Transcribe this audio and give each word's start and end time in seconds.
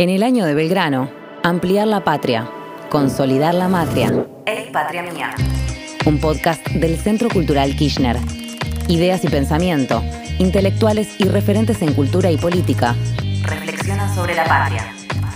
En 0.00 0.08
el 0.08 0.22
año 0.22 0.46
de 0.46 0.54
Belgrano, 0.54 1.10
ampliar 1.42 1.86
la 1.86 2.02
patria, 2.02 2.50
consolidar 2.88 3.52
la 3.52 3.68
matria. 3.68 4.24
Ey, 4.46 4.70
patria 4.72 5.02
mía. 5.02 5.34
Un 6.06 6.18
podcast 6.18 6.66
del 6.68 6.96
Centro 6.96 7.28
Cultural 7.28 7.76
Kirchner. 7.76 8.16
Ideas 8.88 9.22
y 9.24 9.28
pensamiento, 9.28 10.02
intelectuales 10.38 11.20
y 11.20 11.24
referentes 11.24 11.82
en 11.82 11.92
cultura 11.92 12.30
y 12.30 12.38
política. 12.38 12.96
Reflexionan 13.42 14.14
sobre 14.14 14.34
la 14.34 14.44
patria. 14.44 14.90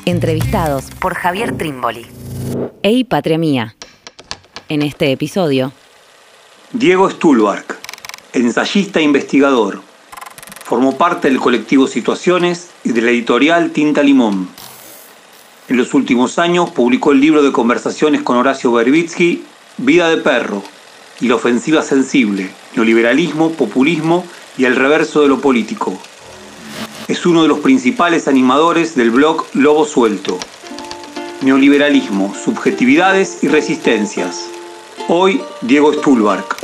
Entrevistados 0.07 0.87
por 0.99 1.13
Javier 1.13 1.59
Trimboli. 1.59 2.07
Ey, 2.83 3.05
patria 3.05 3.37
mía. 3.37 3.77
En 4.71 4.81
este 4.81 5.13
episodio. 5.13 5.73
Diego 6.73 7.11
Stulbark, 7.11 7.79
ensayista 8.33 9.01
e 9.01 9.03
investigador 9.03 9.83
Formó 10.65 10.97
parte 10.97 11.29
del 11.29 11.41
colectivo 11.41 11.87
Situaciones 11.87 12.71
y 12.85 12.93
de 12.93 13.03
la 13.03 13.11
editorial 13.11 13.71
Tinta 13.71 14.03
Limón. 14.03 14.49
En 15.69 15.77
los 15.77 15.93
últimos 15.93 16.39
años 16.39 16.71
publicó 16.71 17.13
el 17.13 17.21
libro 17.21 17.43
de 17.43 17.53
conversaciones 17.53 18.23
con 18.23 18.39
Horacio 18.39 18.73
Berbitsky, 18.73 19.45
Vida 19.77 20.09
de 20.09 20.17
Perro 20.17 20.63
y 21.21 21.29
la 21.29 21.35
ofensiva 21.35 21.83
sensible, 21.83 22.51
neoliberalismo, 22.75 23.53
populismo 23.53 24.25
y 24.57 24.65
el 24.65 24.75
reverso 24.75 25.21
de 25.21 25.29
lo 25.29 25.43
político. 25.43 25.99
Es 27.09 27.27
uno 27.27 27.43
de 27.43 27.49
los 27.49 27.59
principales 27.59 28.27
animadores 28.27 28.95
del 28.95 29.11
blog 29.11 29.45
Lobo 29.53 29.85
Suelto. 29.85 30.39
Neoliberalismo, 31.43 32.35
subjetividades 32.35 33.45
y 33.45 33.49
resistencias. 33.49 34.47
Hoy, 35.09 35.43
Diego 35.61 35.93
Stulbark. 35.93 36.64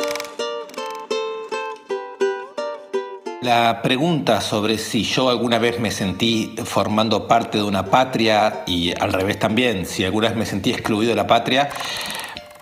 La 3.42 3.80
pregunta 3.80 4.42
sobre 4.42 4.76
si 4.76 5.02
yo 5.02 5.30
alguna 5.30 5.58
vez 5.58 5.80
me 5.80 5.90
sentí 5.90 6.54
formando 6.64 7.26
parte 7.26 7.56
de 7.56 7.64
una 7.64 7.86
patria 7.86 8.64
y 8.66 8.92
al 9.00 9.14
revés 9.14 9.38
también, 9.38 9.86
si 9.86 10.04
alguna 10.04 10.28
vez 10.28 10.36
me 10.36 10.44
sentí 10.44 10.70
excluido 10.70 11.08
de 11.08 11.16
la 11.16 11.26
patria, 11.26 11.70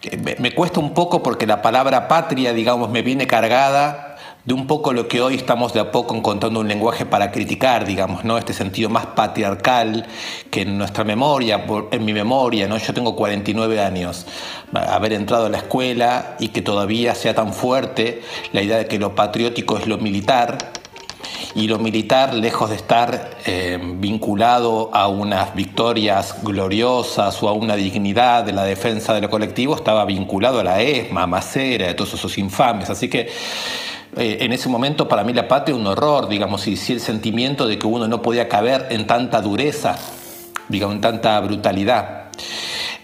eh, 0.02 0.36
me 0.38 0.54
cuesta 0.54 0.78
un 0.78 0.94
poco 0.94 1.20
porque 1.20 1.46
la 1.48 1.62
palabra 1.62 2.06
patria, 2.06 2.52
digamos, 2.52 2.90
me 2.90 3.02
viene 3.02 3.26
cargada 3.26 4.07
de 4.48 4.54
un 4.54 4.66
poco 4.66 4.94
lo 4.94 5.08
que 5.08 5.20
hoy 5.20 5.34
estamos 5.34 5.74
de 5.74 5.80
a 5.80 5.92
poco 5.92 6.16
encontrando 6.16 6.60
un 6.60 6.68
lenguaje 6.68 7.04
para 7.04 7.30
criticar, 7.30 7.84
digamos, 7.84 8.24
¿no? 8.24 8.38
Este 8.38 8.54
sentido 8.54 8.88
más 8.88 9.04
patriarcal 9.04 10.06
que 10.50 10.62
en 10.62 10.78
nuestra 10.78 11.04
memoria, 11.04 11.66
en 11.90 12.02
mi 12.02 12.14
memoria, 12.14 12.66
¿no? 12.66 12.78
Yo 12.78 12.94
tengo 12.94 13.14
49 13.14 13.78
años, 13.78 14.24
haber 14.72 15.12
entrado 15.12 15.44
a 15.44 15.48
la 15.50 15.58
escuela 15.58 16.36
y 16.38 16.48
que 16.48 16.62
todavía 16.62 17.14
sea 17.14 17.34
tan 17.34 17.52
fuerte 17.52 18.22
la 18.54 18.62
idea 18.62 18.78
de 18.78 18.86
que 18.86 18.98
lo 18.98 19.14
patriótico 19.14 19.76
es 19.76 19.86
lo 19.86 19.98
militar, 19.98 20.56
y 21.54 21.66
lo 21.66 21.78
militar, 21.78 22.34
lejos 22.34 22.70
de 22.70 22.76
estar 22.76 23.30
eh, 23.44 23.78
vinculado 23.96 24.90
a 24.92 25.08
unas 25.08 25.54
victorias 25.54 26.36
gloriosas 26.42 27.42
o 27.42 27.48
a 27.48 27.52
una 27.52 27.74
dignidad 27.74 28.44
de 28.44 28.52
la 28.52 28.64
defensa 28.64 29.14
de 29.14 29.20
lo 29.20 29.30
colectivo, 29.30 29.74
estaba 29.74 30.04
vinculado 30.04 30.60
a 30.60 30.64
la 30.64 30.80
ESMA, 30.80 31.22
a 31.22 31.26
Macera, 31.26 31.90
a 31.90 31.96
todos 31.96 32.14
esos 32.14 32.38
infames. 32.38 32.90
Así 32.90 33.08
que 33.08 33.28
eh, 34.18 34.38
en 34.44 34.52
ese 34.52 34.68
momento 34.68 35.06
para 35.06 35.22
mí 35.22 35.32
la 35.32 35.46
patria 35.46 35.76
un 35.76 35.86
horror, 35.86 36.28
digamos, 36.28 36.66
y 36.66 36.76
sí 36.76 36.92
el 36.92 37.00
sentimiento 37.00 37.68
de 37.68 37.78
que 37.78 37.86
uno 37.86 38.08
no 38.08 38.20
podía 38.20 38.48
caber 38.48 38.88
en 38.90 39.06
tanta 39.06 39.40
dureza, 39.40 39.96
digamos, 40.68 40.96
en 40.96 41.00
tanta 41.00 41.38
brutalidad. 41.40 42.30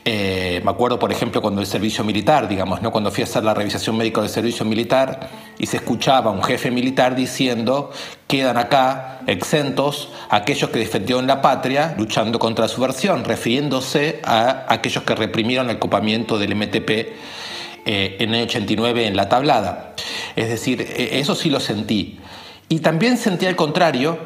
Eh, 0.06 0.60
me 0.62 0.70
acuerdo, 0.70 0.98
por 0.98 1.10
ejemplo, 1.10 1.40
cuando 1.40 1.62
el 1.62 1.66
servicio 1.66 2.04
militar, 2.04 2.46
digamos, 2.46 2.82
¿no? 2.82 2.90
cuando 2.90 3.10
fui 3.10 3.22
a 3.22 3.24
hacer 3.24 3.42
la 3.42 3.54
revisación 3.54 3.96
médica 3.96 4.20
del 4.20 4.28
servicio 4.28 4.66
militar 4.66 5.30
y 5.58 5.64
se 5.64 5.78
escuchaba 5.78 6.30
un 6.30 6.42
jefe 6.42 6.70
militar 6.70 7.14
diciendo, 7.14 7.90
quedan 8.26 8.58
acá 8.58 9.20
exentos 9.26 10.10
aquellos 10.28 10.68
que 10.68 10.80
defendieron 10.80 11.26
la 11.26 11.40
patria 11.40 11.94
luchando 11.96 12.38
contra 12.38 12.66
la 12.66 12.68
subversión, 12.68 13.24
refiriéndose 13.24 14.20
a 14.24 14.66
aquellos 14.68 15.04
que 15.04 15.14
reprimieron 15.14 15.70
el 15.70 15.76
ocupamiento 15.76 16.38
del 16.38 16.54
MTP 16.54 17.14
eh, 17.86 18.16
en 18.18 18.34
el 18.34 18.44
89 18.44 19.06
en 19.06 19.16
la 19.16 19.28
tablada. 19.28 19.94
Es 20.36 20.48
decir, 20.48 20.80
e, 20.80 21.18
eso 21.18 21.34
sí 21.34 21.50
lo 21.50 21.60
sentí. 21.60 22.18
Y 22.68 22.78
también 22.78 23.18
sentí 23.18 23.44
al 23.44 23.56
contrario, 23.56 24.18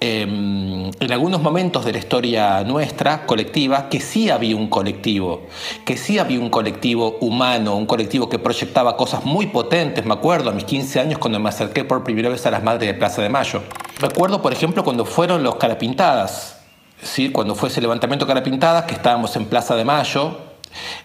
em, 0.00 0.90
en 0.98 1.12
algunos 1.12 1.40
momentos 1.40 1.84
de 1.84 1.92
la 1.92 1.98
historia 1.98 2.64
nuestra, 2.64 3.24
colectiva, 3.24 3.88
que 3.88 4.00
sí 4.00 4.30
había 4.30 4.56
un 4.56 4.68
colectivo, 4.68 5.46
que 5.84 5.96
sí 5.96 6.18
había 6.18 6.40
un 6.40 6.50
colectivo 6.50 7.18
humano, 7.20 7.76
un 7.76 7.86
colectivo 7.86 8.28
que 8.28 8.40
proyectaba 8.40 8.96
cosas 8.96 9.24
muy 9.24 9.46
potentes. 9.46 10.04
Me 10.04 10.14
acuerdo 10.14 10.50
a 10.50 10.52
mis 10.52 10.64
15 10.64 11.00
años 11.00 11.18
cuando 11.18 11.38
me 11.38 11.48
acerqué 11.48 11.84
por 11.84 12.02
primera 12.02 12.28
vez 12.28 12.44
a 12.46 12.50
las 12.50 12.64
Madres 12.64 12.88
de 12.88 12.94
Plaza 12.94 13.22
de 13.22 13.28
Mayo. 13.28 13.62
Recuerdo, 14.00 14.42
por 14.42 14.52
ejemplo, 14.52 14.82
cuando 14.82 15.04
fueron 15.04 15.44
los 15.44 15.54
Carapintadas, 15.54 16.60
¿sí? 17.00 17.30
cuando 17.30 17.54
fue 17.54 17.68
ese 17.68 17.80
levantamiento 17.80 18.26
Carapintadas, 18.26 18.84
que 18.84 18.94
estábamos 18.94 19.36
en 19.36 19.46
Plaza 19.46 19.76
de 19.76 19.84
Mayo, 19.84 20.43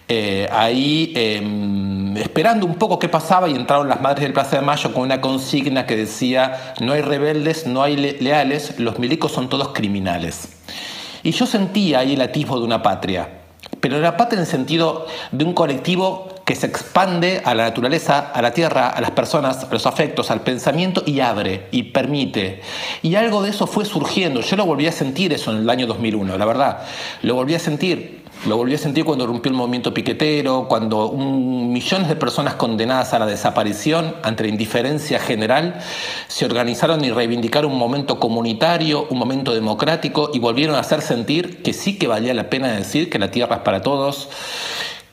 eh, 0.08 0.48
ahí 0.50 1.12
em, 1.14 2.16
esperando 2.16 2.66
un 2.66 2.74
poco 2.74 2.98
qué 2.98 3.08
pasaba 3.08 3.48
y 3.48 3.54
entraron 3.54 3.88
las 3.88 4.00
madres 4.00 4.22
del 4.22 4.32
Plaza 4.32 4.56
de 4.56 4.62
Mayo 4.62 4.92
con 4.92 5.02
una 5.02 5.20
consigna 5.20 5.86
que 5.86 5.96
decía 5.96 6.74
no 6.80 6.92
hay 6.92 7.02
rebeldes, 7.02 7.66
no 7.66 7.82
hay 7.82 7.96
leales, 7.96 8.78
los 8.78 8.98
milicos 8.98 9.32
son 9.32 9.48
todos 9.48 9.68
criminales. 9.68 10.48
Y 11.22 11.32
yo 11.32 11.46
sentía 11.46 12.00
ahí 12.00 12.14
el 12.14 12.20
atisbo 12.22 12.58
de 12.58 12.64
una 12.64 12.82
patria, 12.82 13.28
pero 13.80 13.98
la 14.00 14.16
patria 14.16 14.38
en 14.38 14.40
el 14.40 14.50
sentido 14.50 15.06
de 15.32 15.44
un 15.44 15.52
colectivo 15.52 16.28
que 16.50 16.56
se 16.56 16.66
expande 16.66 17.42
a 17.44 17.54
la 17.54 17.62
naturaleza, 17.62 18.32
a 18.32 18.42
la 18.42 18.52
tierra, 18.52 18.88
a 18.88 19.00
las 19.00 19.12
personas, 19.12 19.62
a 19.62 19.72
los 19.72 19.86
afectos, 19.86 20.32
al 20.32 20.40
pensamiento 20.40 21.04
y 21.06 21.20
abre 21.20 21.68
y 21.70 21.84
permite. 21.84 22.60
Y 23.02 23.14
algo 23.14 23.42
de 23.42 23.50
eso 23.50 23.68
fue 23.68 23.84
surgiendo. 23.84 24.40
Yo 24.40 24.56
lo 24.56 24.66
volví 24.66 24.88
a 24.88 24.90
sentir 24.92 25.32
eso 25.32 25.52
en 25.52 25.58
el 25.58 25.70
año 25.70 25.86
2001, 25.86 26.36
la 26.36 26.44
verdad. 26.44 26.78
Lo 27.22 27.36
volví 27.36 27.54
a 27.54 27.60
sentir 27.60 28.19
lo 28.46 28.56
volví 28.56 28.74
a 28.74 28.78
sentir 28.78 29.04
cuando 29.04 29.26
rompió 29.26 29.50
el 29.50 29.56
movimiento 29.56 29.92
piquetero, 29.92 30.66
cuando 30.66 31.12
millones 31.12 32.08
de 32.08 32.16
personas 32.16 32.54
condenadas 32.54 33.12
a 33.12 33.18
la 33.18 33.26
desaparición 33.26 34.14
ante 34.22 34.44
la 34.44 34.48
indiferencia 34.48 35.20
general 35.20 35.80
se 36.26 36.46
organizaron 36.46 37.04
y 37.04 37.10
reivindicaron 37.10 37.70
un 37.70 37.78
momento 37.78 38.18
comunitario, 38.18 39.06
un 39.10 39.18
momento 39.18 39.52
democrático 39.52 40.30
y 40.32 40.38
volvieron 40.38 40.76
a 40.76 40.80
hacer 40.80 41.02
sentir 41.02 41.62
que 41.62 41.74
sí 41.74 41.98
que 41.98 42.06
valía 42.06 42.32
la 42.32 42.48
pena 42.48 42.72
decir 42.72 43.10
que 43.10 43.18
la 43.18 43.30
tierra 43.30 43.56
es 43.56 43.62
para 43.62 43.82
todos, 43.82 44.30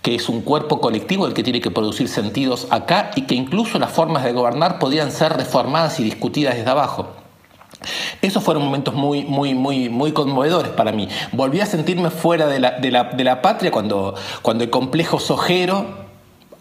que 0.02 0.16
es 0.16 0.30
un 0.30 0.42
cuerpo 0.42 0.80
colectivo 0.80 1.28
el 1.28 1.34
que 1.34 1.44
tiene 1.44 1.60
que 1.60 1.70
producir 1.70 2.08
sentidos 2.08 2.68
acá 2.70 3.12
y 3.18 3.24
que 3.24 3.36
incluso 3.36 3.78
las 3.78 3.92
formas 3.92 4.24
de 4.24 4.32
gobernar 4.32 4.80
podían 4.80 5.12
ser 5.12 5.34
reformadas 5.34 6.00
y 6.00 6.04
discutidas 6.04 6.56
desde 6.56 6.70
abajo. 6.70 7.17
Esos 8.22 8.44
fueron 8.44 8.64
momentos 8.64 8.94
muy, 8.94 9.24
muy, 9.24 9.54
muy, 9.54 9.90
muy 9.90 10.12
conmovedores 10.12 10.72
para 10.72 10.92
mí. 10.92 11.08
Volví 11.32 11.60
a 11.62 11.66
sentirme 11.66 12.10
fuera 12.10 12.48
de 12.48 12.60
la, 12.60 12.72
de 12.72 12.92
la, 12.92 13.04
de 13.06 13.24
la 13.24 13.42
patria 13.42 13.72
cuando, 13.72 14.16
cuando 14.42 14.64
el 14.64 14.70
complejo 14.70 15.20
sojero 15.20 16.07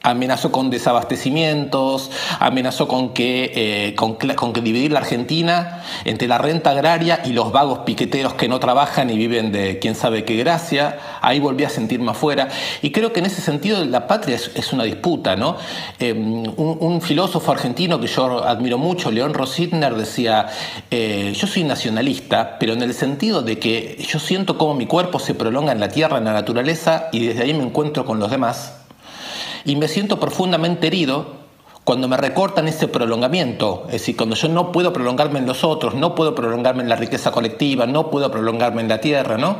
amenazó 0.06 0.52
con 0.52 0.70
desabastecimientos, 0.70 2.12
amenazó 2.38 2.86
con 2.86 3.12
que, 3.12 3.52
eh, 3.54 3.94
con, 3.96 4.16
que 4.16 4.60
dividir 4.60 4.92
la 4.92 5.00
Argentina 5.00 5.82
entre 6.04 6.28
la 6.28 6.38
renta 6.38 6.70
agraria 6.70 7.22
y 7.24 7.32
los 7.32 7.50
vagos 7.50 7.80
piqueteros 7.80 8.34
que 8.34 8.48
no 8.48 8.60
trabajan 8.60 9.10
y 9.10 9.18
viven 9.18 9.50
de 9.50 9.80
quién 9.80 9.96
sabe 9.96 10.24
qué 10.24 10.36
gracia. 10.36 10.98
Ahí 11.22 11.40
volví 11.40 11.64
a 11.64 11.70
sentirme 11.70 12.12
afuera. 12.12 12.48
Y 12.82 12.92
creo 12.92 13.12
que 13.12 13.18
en 13.18 13.26
ese 13.26 13.42
sentido 13.42 13.84
la 13.84 14.06
patria 14.06 14.36
es, 14.36 14.72
una 14.72 14.84
disputa. 14.84 15.34
¿no? 15.34 15.56
Eh, 15.98 16.12
un, 16.12 17.00
filósofo 17.00 17.52
argentino 17.52 18.00
que 18.00 18.06
yo 18.06 18.44
admiro 18.44 18.78
mucho, 18.78 19.10
León 19.10 19.34
Rositner, 19.34 19.94
decía, 19.94 20.46
eh, 20.90 21.32
yo 21.36 21.46
soy 21.46 21.64
nacionalista, 21.64 22.58
pero 22.58 22.72
en 22.72 22.82
el 22.82 22.94
sentido 22.94 23.42
de 23.42 23.58
que 23.58 24.02
yo 24.08 24.18
siento 24.18 24.56
cómo 24.56 24.74
mi 24.74 24.86
cuerpo 24.86 25.18
se 25.18 25.34
prolonga 25.34 25.72
en 25.72 25.80
la 25.80 25.88
tierra, 25.88 26.18
en 26.18 26.24
la 26.24 26.32
naturaleza, 26.32 27.08
y 27.12 27.26
desde 27.26 27.42
ahí 27.42 27.54
me 27.54 27.64
encuentro 27.64 28.04
con 28.04 28.18
los 28.18 28.30
demás 28.30 28.85
y 29.66 29.76
me 29.76 29.88
siento 29.88 30.18
profundamente 30.18 30.86
herido 30.86 31.44
cuando 31.84 32.08
me 32.08 32.16
recortan 32.16 32.66
ese 32.66 32.88
prolongamiento, 32.88 33.84
es 33.86 33.92
decir, 33.92 34.16
cuando 34.16 34.34
yo 34.34 34.48
no 34.48 34.72
puedo 34.72 34.92
prolongarme 34.92 35.38
en 35.38 35.46
los 35.46 35.62
otros, 35.62 35.94
no 35.94 36.14
puedo 36.14 36.34
prolongarme 36.34 36.82
en 36.82 36.88
la 36.88 36.96
riqueza 36.96 37.30
colectiva, 37.30 37.86
no 37.86 38.10
puedo 38.10 38.30
prolongarme 38.30 38.82
en 38.82 38.88
la 38.88 39.00
tierra, 39.00 39.38
¿no? 39.38 39.58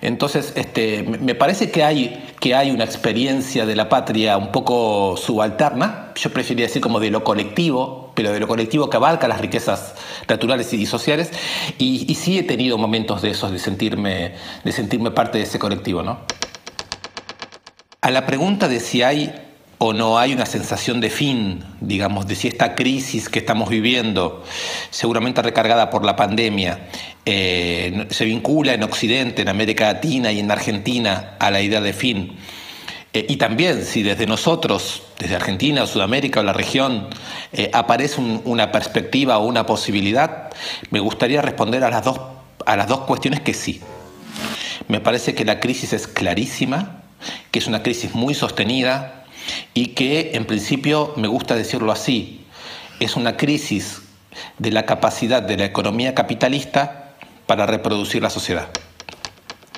Entonces, 0.00 0.52
este, 0.56 1.02
me 1.02 1.34
parece 1.34 1.70
que 1.70 1.84
hay, 1.84 2.26
que 2.40 2.54
hay 2.54 2.70
una 2.70 2.84
experiencia 2.84 3.66
de 3.66 3.76
la 3.76 3.88
patria 3.88 4.36
un 4.36 4.50
poco 4.50 5.16
subalterna, 5.16 6.12
yo 6.16 6.30
preferiría 6.30 6.66
decir 6.66 6.82
como 6.82 6.98
de 6.98 7.10
lo 7.10 7.22
colectivo, 7.22 8.10
pero 8.14 8.32
de 8.32 8.40
lo 8.40 8.48
colectivo 8.48 8.90
que 8.90 8.96
abarca 8.96 9.28
las 9.28 9.40
riquezas 9.40 9.94
naturales 10.28 10.72
y 10.72 10.86
sociales, 10.86 11.30
y, 11.78 12.04
y 12.10 12.14
sí 12.16 12.36
he 12.36 12.42
tenido 12.42 12.78
momentos 12.78 13.22
de 13.22 13.30
esos, 13.30 13.52
de 13.52 13.60
sentirme, 13.60 14.34
de 14.64 14.72
sentirme 14.72 15.12
parte 15.12 15.38
de 15.38 15.44
ese 15.44 15.58
colectivo, 15.58 16.02
¿no? 16.02 16.18
A 18.04 18.10
la 18.10 18.26
pregunta 18.26 18.68
de 18.68 18.80
si 18.80 19.00
hay 19.00 19.32
o 19.78 19.94
no 19.94 20.18
hay 20.18 20.34
una 20.34 20.44
sensación 20.44 21.00
de 21.00 21.08
fin, 21.08 21.64
digamos, 21.80 22.26
de 22.26 22.34
si 22.34 22.48
esta 22.48 22.74
crisis 22.74 23.30
que 23.30 23.38
estamos 23.38 23.70
viviendo, 23.70 24.44
seguramente 24.90 25.40
recargada 25.40 25.88
por 25.88 26.04
la 26.04 26.14
pandemia, 26.14 26.80
eh, 27.24 28.06
se 28.10 28.26
vincula 28.26 28.74
en 28.74 28.82
Occidente, 28.82 29.40
en 29.40 29.48
América 29.48 29.86
Latina 29.86 30.30
y 30.32 30.40
en 30.40 30.50
Argentina 30.50 31.36
a 31.38 31.50
la 31.50 31.62
idea 31.62 31.80
de 31.80 31.94
fin. 31.94 32.36
Eh, 33.14 33.24
y 33.26 33.36
también 33.36 33.86
si 33.86 34.02
desde 34.02 34.26
nosotros, 34.26 35.04
desde 35.18 35.36
Argentina 35.36 35.84
o 35.84 35.86
Sudamérica 35.86 36.40
o 36.40 36.42
la 36.42 36.52
región, 36.52 37.08
eh, 37.54 37.70
aparece 37.72 38.20
una 38.20 38.70
perspectiva 38.70 39.38
o 39.38 39.46
una 39.46 39.64
posibilidad, 39.64 40.50
me 40.90 41.00
gustaría 41.00 41.40
responder 41.40 41.82
a 41.84 41.88
las 41.88 42.04
dos, 42.04 42.20
a 42.66 42.76
las 42.76 42.86
dos 42.86 43.00
cuestiones 43.06 43.40
que 43.40 43.54
sí. 43.54 43.80
Me 44.88 45.00
parece 45.00 45.34
que 45.34 45.46
la 45.46 45.58
crisis 45.58 45.94
es 45.94 46.06
clarísima, 46.06 47.00
que 47.50 47.58
es 47.58 47.66
una 47.66 47.82
crisis 47.82 48.14
muy 48.14 48.34
sostenida 48.34 49.24
y 49.74 49.88
que 49.88 50.32
en 50.34 50.44
principio, 50.44 51.12
me 51.16 51.28
gusta 51.28 51.54
decirlo 51.54 51.92
así, 51.92 52.44
es 53.00 53.16
una 53.16 53.36
crisis 53.36 54.02
de 54.58 54.70
la 54.70 54.86
capacidad 54.86 55.42
de 55.42 55.56
la 55.56 55.64
economía 55.64 56.14
capitalista 56.14 57.14
para 57.46 57.66
reproducir 57.66 58.22
la 58.22 58.30
sociedad. 58.30 58.68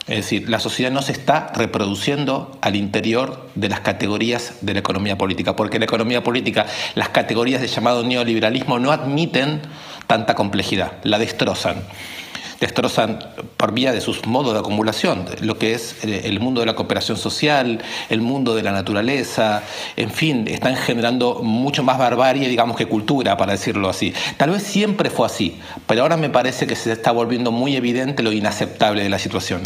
Es 0.06 0.16
decir, 0.16 0.48
la 0.48 0.60
sociedad 0.60 0.92
no 0.92 1.02
se 1.02 1.10
está 1.10 1.50
reproduciendo 1.56 2.56
al 2.60 2.76
interior 2.76 3.50
de 3.56 3.68
las 3.68 3.80
categorías 3.80 4.54
de 4.60 4.74
la 4.74 4.78
economía 4.78 5.18
política, 5.18 5.56
porque 5.56 5.80
la 5.80 5.86
economía 5.86 6.22
política, 6.22 6.66
las 6.94 7.08
categorías 7.08 7.60
de 7.60 7.66
llamado 7.66 8.04
neoliberalismo 8.04 8.78
no 8.78 8.92
admiten 8.92 9.62
tanta 10.06 10.36
complejidad, 10.36 10.92
la 11.02 11.18
destrozan 11.18 11.82
destrozan 12.60 13.18
por 13.56 13.72
vía 13.72 13.92
de 13.92 14.00
sus 14.00 14.26
modos 14.26 14.54
de 14.54 14.60
acumulación, 14.60 15.26
lo 15.40 15.58
que 15.58 15.74
es 15.74 16.04
eh, 16.04 16.22
el 16.24 16.40
mundo 16.40 16.60
de 16.60 16.66
la 16.66 16.74
cooperación 16.74 17.16
social, 17.16 17.80
el 18.08 18.20
mundo 18.20 18.54
de 18.54 18.62
la 18.62 18.72
naturaleza, 18.72 19.62
en 19.96 20.10
fin, 20.10 20.46
están 20.48 20.76
generando 20.76 21.40
mucho 21.42 21.82
más 21.82 21.98
barbarie, 21.98 22.48
digamos, 22.48 22.76
que 22.76 22.86
cultura, 22.86 23.36
para 23.36 23.52
decirlo 23.52 23.88
así. 23.88 24.12
Tal 24.36 24.50
vez 24.50 24.62
siempre 24.62 25.10
fue 25.10 25.26
así, 25.26 25.58
pero 25.86 26.02
ahora 26.02 26.16
me 26.16 26.30
parece 26.30 26.66
que 26.66 26.76
se 26.76 26.92
está 26.92 27.12
volviendo 27.12 27.52
muy 27.52 27.76
evidente 27.76 28.22
lo 28.22 28.32
inaceptable 28.32 29.02
de 29.02 29.08
la 29.08 29.18
situación. 29.18 29.62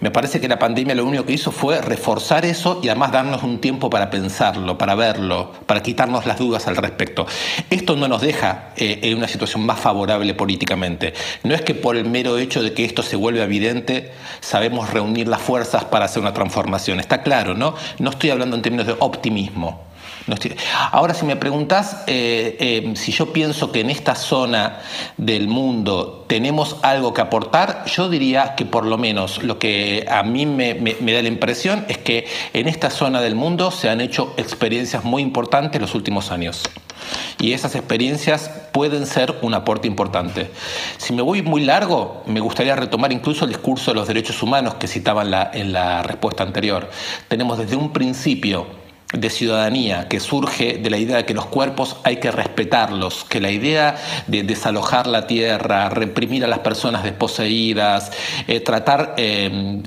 Me 0.00 0.10
parece 0.10 0.40
que 0.40 0.48
la 0.48 0.58
pandemia 0.58 0.94
lo 0.94 1.04
único 1.04 1.24
que 1.24 1.32
hizo 1.32 1.50
fue 1.50 1.80
reforzar 1.80 2.44
eso 2.44 2.80
y 2.82 2.88
además 2.88 3.12
darnos 3.12 3.42
un 3.42 3.60
tiempo 3.60 3.90
para 3.90 4.10
pensarlo, 4.10 4.78
para 4.78 4.94
verlo, 4.94 5.52
para 5.66 5.82
quitarnos 5.82 6.26
las 6.26 6.38
dudas 6.38 6.66
al 6.68 6.76
respecto. 6.76 7.26
Esto 7.70 7.96
no 7.96 8.08
nos 8.08 8.20
deja 8.20 8.70
eh, 8.76 9.00
en 9.02 9.18
una 9.18 9.28
situación 9.28 9.64
más 9.66 9.80
favorable 9.80 10.34
políticamente. 10.34 11.12
No 11.42 11.54
es 11.54 11.62
que 11.62 11.74
por 11.74 11.96
el 11.96 12.04
mero 12.20 12.36
hecho 12.36 12.62
de 12.62 12.74
que 12.74 12.84
esto 12.84 13.02
se 13.02 13.16
vuelve 13.16 13.42
evidente 13.42 14.12
sabemos 14.40 14.90
reunir 14.90 15.26
las 15.26 15.40
fuerzas 15.40 15.86
para 15.86 16.04
hacer 16.04 16.20
una 16.20 16.34
transformación. 16.34 17.00
Está 17.00 17.22
claro, 17.22 17.54
¿no? 17.54 17.74
No 17.98 18.10
estoy 18.10 18.28
hablando 18.28 18.56
en 18.56 18.62
términos 18.62 18.86
de 18.86 18.94
optimismo. 18.98 19.86
Ahora, 20.92 21.14
si 21.14 21.24
me 21.24 21.36
preguntas 21.36 22.04
eh, 22.06 22.56
eh, 22.60 22.92
si 22.94 23.10
yo 23.10 23.32
pienso 23.32 23.72
que 23.72 23.80
en 23.80 23.88
esta 23.88 24.14
zona 24.14 24.80
del 25.16 25.48
mundo 25.48 26.26
tenemos 26.28 26.76
algo 26.82 27.14
que 27.14 27.22
aportar, 27.22 27.84
yo 27.86 28.10
diría 28.10 28.54
que 28.54 28.66
por 28.66 28.84
lo 28.84 28.98
menos 28.98 29.42
lo 29.42 29.58
que 29.58 30.06
a 30.08 30.22
mí 30.22 30.44
me, 30.44 30.74
da 30.74 31.22
la 31.22 31.28
impresión 31.28 31.86
es 31.88 31.98
que 31.98 32.26
en 32.52 32.68
esta 32.68 32.90
zona 32.90 33.22
del 33.22 33.34
mundo 33.34 33.70
se 33.70 33.88
han 33.88 34.02
hecho 34.02 34.34
experiencias 34.36 35.04
muy 35.04 35.22
importantes 35.22 35.80
los 35.80 35.94
últimos 35.94 36.30
años. 36.30 36.62
Y 37.38 37.52
esas 37.52 37.74
experiencias 37.74 38.50
pueden 38.72 39.06
ser 39.06 39.36
un 39.42 39.54
aporte 39.54 39.88
importante. 39.88 40.50
Si 40.98 41.12
me 41.12 41.22
voy 41.22 41.42
muy 41.42 41.64
largo, 41.64 42.22
me 42.26 42.40
gustaría 42.40 42.76
retomar 42.76 43.12
incluso 43.12 43.44
el 43.44 43.50
discurso 43.50 43.90
de 43.90 43.96
los 43.96 44.08
derechos 44.08 44.42
humanos 44.42 44.74
que 44.74 44.86
citaba 44.86 45.22
en 45.52 45.72
la 45.72 46.02
respuesta 46.02 46.42
anterior. 46.42 46.90
Tenemos 47.28 47.58
desde 47.58 47.76
un 47.76 47.92
principio 47.92 48.66
de 49.12 49.28
ciudadanía 49.28 50.08
que 50.08 50.20
surge 50.20 50.78
de 50.78 50.90
la 50.90 50.98
idea 50.98 51.16
de 51.16 51.24
que 51.24 51.34
los 51.34 51.46
cuerpos 51.46 51.96
hay 52.04 52.18
que 52.18 52.30
respetarlos, 52.30 53.24
que 53.24 53.40
la 53.40 53.50
idea 53.50 53.96
de 54.28 54.44
desalojar 54.44 55.06
la 55.06 55.26
tierra, 55.26 55.88
reprimir 55.88 56.44
a 56.44 56.48
las 56.48 56.60
personas 56.60 57.02
desposeídas, 57.02 58.12
eh, 58.46 58.60
tratar, 58.60 59.14
eh, 59.16 59.82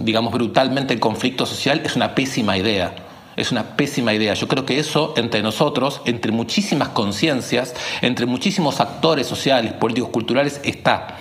digamos, 0.00 0.32
brutalmente 0.32 0.94
el 0.94 1.00
conflicto 1.00 1.44
social 1.44 1.82
es 1.84 1.96
una 1.96 2.14
pésima 2.14 2.56
idea. 2.56 3.03
Es 3.36 3.52
una 3.52 3.76
pésima 3.76 4.14
idea. 4.14 4.34
Yo 4.34 4.48
creo 4.48 4.64
que 4.64 4.78
eso 4.78 5.14
entre 5.16 5.42
nosotros, 5.42 6.00
entre 6.04 6.32
muchísimas 6.32 6.88
conciencias, 6.90 7.74
entre 8.02 8.26
muchísimos 8.26 8.80
actores 8.80 9.26
sociales, 9.26 9.72
políticos, 9.72 10.10
culturales, 10.10 10.60
está. 10.64 11.18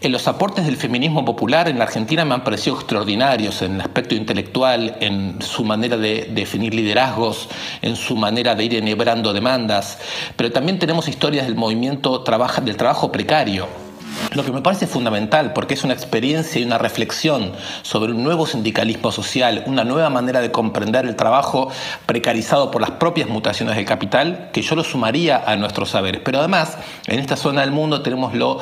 En 0.00 0.12
los 0.12 0.28
aportes 0.28 0.64
del 0.64 0.76
feminismo 0.76 1.24
popular 1.24 1.68
en 1.68 1.78
la 1.78 1.84
Argentina 1.84 2.24
me 2.24 2.34
han 2.34 2.44
parecido 2.44 2.76
extraordinarios 2.76 3.62
en 3.62 3.74
el 3.74 3.80
aspecto 3.80 4.14
intelectual, 4.14 4.96
en 5.00 5.42
su 5.42 5.64
manera 5.64 5.96
de 5.96 6.30
definir 6.30 6.72
liderazgos, 6.72 7.48
en 7.82 7.96
su 7.96 8.14
manera 8.14 8.54
de 8.54 8.64
ir 8.64 8.74
enhebrando 8.76 9.32
demandas, 9.32 9.98
pero 10.36 10.52
también 10.52 10.78
tenemos 10.78 11.08
historias 11.08 11.46
del 11.46 11.56
movimiento 11.56 12.18
del 12.18 12.76
trabajo 12.76 13.10
precario, 13.10 13.66
lo 14.34 14.44
que 14.44 14.52
me 14.52 14.62
parece 14.62 14.86
fundamental, 14.86 15.52
porque 15.52 15.74
es 15.74 15.84
una 15.84 15.94
experiencia 15.94 16.60
y 16.60 16.64
una 16.64 16.78
reflexión 16.78 17.52
sobre 17.82 18.12
un 18.12 18.22
nuevo 18.22 18.46
sindicalismo 18.46 19.12
social, 19.12 19.64
una 19.66 19.84
nueva 19.84 20.10
manera 20.10 20.40
de 20.40 20.50
comprender 20.50 21.06
el 21.06 21.16
trabajo 21.16 21.70
precarizado 22.06 22.70
por 22.70 22.80
las 22.80 22.92
propias 22.92 23.28
mutaciones 23.28 23.76
del 23.76 23.84
capital, 23.84 24.50
que 24.52 24.62
yo 24.62 24.74
lo 24.74 24.84
sumaría 24.84 25.42
a 25.44 25.56
nuestros 25.56 25.90
saberes. 25.90 26.20
Pero 26.24 26.38
además, 26.38 26.78
en 27.06 27.18
esta 27.18 27.36
zona 27.36 27.62
del 27.62 27.70
mundo 27.70 28.02
tenemos 28.02 28.34
lo 28.34 28.58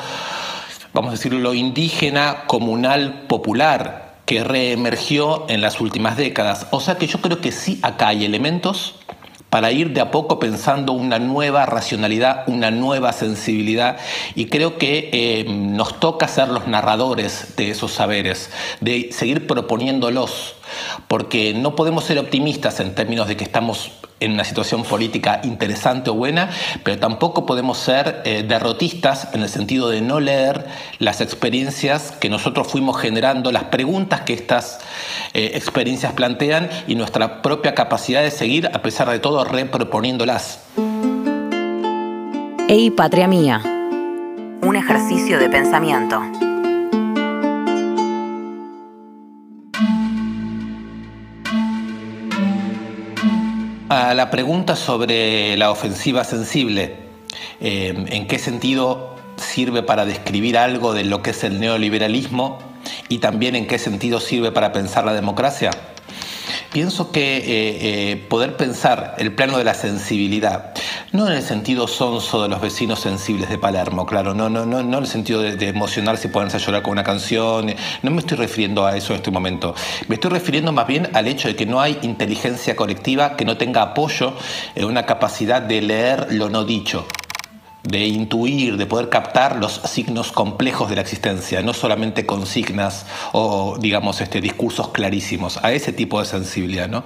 vamos 0.93 1.09
a 1.09 1.11
decirlo, 1.11 1.39
lo 1.39 1.53
indígena, 1.53 2.45
comunal, 2.47 3.25
popular, 3.27 4.15
que 4.25 4.43
reemergió 4.43 5.45
en 5.47 5.61
las 5.61 5.79
últimas 5.79 6.17
décadas. 6.17 6.67
O 6.71 6.79
sea 6.79 6.97
que 6.97 7.07
yo 7.07 7.21
creo 7.21 7.39
que 7.39 7.51
sí 7.51 7.79
acá 7.83 8.09
hay 8.09 8.25
elementos 8.25 8.95
para 9.49 9.71
ir 9.71 9.93
de 9.93 10.01
a 10.01 10.11
poco 10.11 10.39
pensando 10.39 10.91
una 10.91 11.19
nueva 11.19 11.65
racionalidad, 11.65 12.43
una 12.47 12.69
nueva 12.71 13.13
sensibilidad. 13.13 13.97
Y 14.35 14.47
creo 14.47 14.77
que 14.77 15.09
eh, 15.13 15.45
nos 15.47 15.99
toca 15.99 16.27
ser 16.27 16.49
los 16.49 16.67
narradores 16.67 17.55
de 17.55 17.71
esos 17.71 17.93
saberes, 17.93 18.49
de 18.81 19.09
seguir 19.11 19.47
proponiéndolos, 19.47 20.56
porque 21.07 21.53
no 21.53 21.75
podemos 21.75 22.03
ser 22.03 22.19
optimistas 22.19 22.79
en 22.79 22.95
términos 22.95 23.27
de 23.27 23.37
que 23.37 23.43
estamos 23.43 23.91
en 24.19 24.31
una 24.31 24.43
situación 24.43 24.83
política 24.83 25.41
interesante 25.43 26.09
o 26.09 26.15
buena, 26.15 26.49
pero 26.83 26.97
tampoco 26.97 27.45
podemos 27.45 27.77
ser 27.77 28.21
eh, 28.25 28.43
derrotistas 28.47 29.33
en 29.33 29.41
el 29.43 29.49
sentido 29.49 29.89
de 29.89 30.01
no 30.01 30.19
leer 30.19 30.65
las 30.99 31.21
experiencias 31.21 32.11
que 32.11 32.29
nosotros 32.29 32.67
fuimos 32.67 32.97
generando, 32.97 33.51
las 33.51 33.65
preguntas 33.65 34.21
que 34.21 34.33
estas 34.33 34.79
eh, 35.33 35.51
experiencias 35.53 36.13
plantean 36.13 36.69
y 36.87 36.95
nuestra 36.95 37.41
propia 37.41 37.75
capacidad 37.75 38.23
de 38.23 38.31
seguir, 38.31 38.69
a 38.73 38.81
pesar 38.81 39.09
de 39.09 39.19
todo, 39.19 39.43
reproponiéndolas. 39.43 40.61
Ey, 42.67 42.89
patria 42.91 43.27
mía. 43.27 43.61
Un 44.61 44.75
ejercicio 44.75 45.39
de 45.39 45.49
pensamiento. 45.49 46.21
La 53.97 54.29
pregunta 54.29 54.75
sobre 54.75 55.57
la 55.57 55.71
ofensiva 55.71 56.23
sensible, 56.23 56.97
eh, 57.59 58.05
¿en 58.09 58.27
qué 58.27 58.37
sentido 58.37 59.15
sirve 59.37 59.81
para 59.81 60.05
describir 60.05 60.55
algo 60.55 60.93
de 60.93 61.03
lo 61.03 61.23
que 61.23 61.31
es 61.31 61.43
el 61.43 61.59
neoliberalismo 61.59 62.59
y 63.09 63.17
también 63.17 63.55
en 63.55 63.65
qué 63.65 63.79
sentido 63.79 64.19
sirve 64.19 64.51
para 64.51 64.71
pensar 64.71 65.03
la 65.03 65.13
democracia? 65.13 65.71
Pienso 66.71 67.11
que 67.11 67.37
eh, 67.37 67.41
eh, 68.11 68.25
poder 68.29 68.55
pensar 68.55 69.15
el 69.17 69.33
plano 69.33 69.57
de 69.57 69.63
la 69.63 69.73
sensibilidad, 69.73 70.75
no 71.11 71.27
en 71.27 71.33
el 71.33 71.43
sentido 71.43 71.87
sonso 71.87 72.43
de 72.43 72.49
los 72.49 72.61
vecinos 72.61 72.99
sensibles 72.99 73.49
de 73.49 73.57
Palermo, 73.57 74.05
claro, 74.05 74.33
no, 74.33 74.49
no, 74.49 74.65
no, 74.65 74.83
no 74.83 74.97
en 74.97 75.03
el 75.03 75.09
sentido 75.09 75.41
de, 75.41 75.55
de 75.55 75.69
emocionarse 75.69 76.27
y 76.27 76.31
ponerse 76.31 76.57
a 76.57 76.59
llorar 76.59 76.81
con 76.81 76.93
una 76.93 77.03
canción, 77.03 77.73
no 78.01 78.11
me 78.11 78.19
estoy 78.19 78.37
refiriendo 78.37 78.85
a 78.85 78.95
eso 78.95 79.13
en 79.13 79.17
este 79.17 79.31
momento, 79.31 79.73
me 80.07 80.15
estoy 80.15 80.31
refiriendo 80.31 80.71
más 80.71 80.87
bien 80.87 81.09
al 81.13 81.27
hecho 81.27 81.47
de 81.47 81.55
que 81.55 81.65
no 81.65 81.79
hay 81.79 81.97
inteligencia 82.01 82.75
colectiva 82.75 83.35
que 83.35 83.45
no 83.45 83.57
tenga 83.57 83.81
apoyo 83.81 84.33
en 84.75 84.85
una 84.85 85.05
capacidad 85.05 85.61
de 85.61 85.81
leer 85.81 86.27
lo 86.31 86.49
no 86.49 86.63
dicho 86.63 87.05
de 87.87 88.05
intuir, 88.05 88.77
de 88.77 88.85
poder 88.85 89.09
captar 89.09 89.57
los 89.57 89.81
signos 89.85 90.31
complejos 90.31 90.89
de 90.89 90.95
la 90.95 91.01
existencia, 91.01 91.61
no 91.61 91.73
solamente 91.73 92.25
consignas 92.25 93.05
o, 93.31 93.77
digamos, 93.79 94.21
este, 94.21 94.41
discursos 94.41 94.89
clarísimos, 94.89 95.57
a 95.63 95.71
ese 95.71 95.93
tipo 95.93 96.19
de 96.19 96.25
sensibilidad, 96.25 96.89
¿no? 96.89 97.03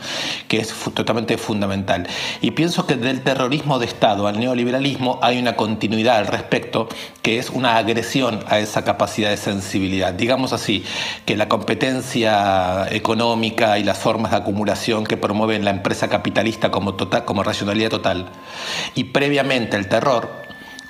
que 0.47 0.59
es 0.59 0.73
totalmente 0.93 1.37
fundamental. 1.37 2.07
Y 2.41 2.51
pienso 2.51 2.87
que 2.87 2.95
del 2.95 3.21
terrorismo 3.21 3.79
de 3.79 3.85
Estado 3.85 4.27
al 4.27 4.39
neoliberalismo 4.39 5.19
hay 5.21 5.39
una 5.39 5.55
continuidad 5.55 6.17
al 6.17 6.27
respecto, 6.27 6.89
que 7.21 7.37
es 7.37 7.49
una 7.49 7.77
agresión 7.77 8.39
a 8.47 8.59
esa 8.59 8.83
capacidad 8.83 9.29
de 9.29 9.37
sensibilidad. 9.37 10.13
Digamos 10.13 10.53
así, 10.53 10.83
que 11.25 11.37
la 11.37 11.47
competencia 11.47 12.87
económica 12.89 13.77
y 13.77 13.83
las 13.83 13.97
formas 13.97 14.31
de 14.31 14.37
acumulación 14.37 15.05
que 15.05 15.17
promueven 15.17 15.63
la 15.63 15.71
empresa 15.71 16.09
capitalista 16.09 16.71
como, 16.71 16.95
total, 16.95 17.25
como 17.25 17.43
racionalidad 17.43 17.89
total, 17.89 18.29
y 18.95 19.05
previamente 19.05 19.77
el 19.77 19.87
terror, 19.87 20.40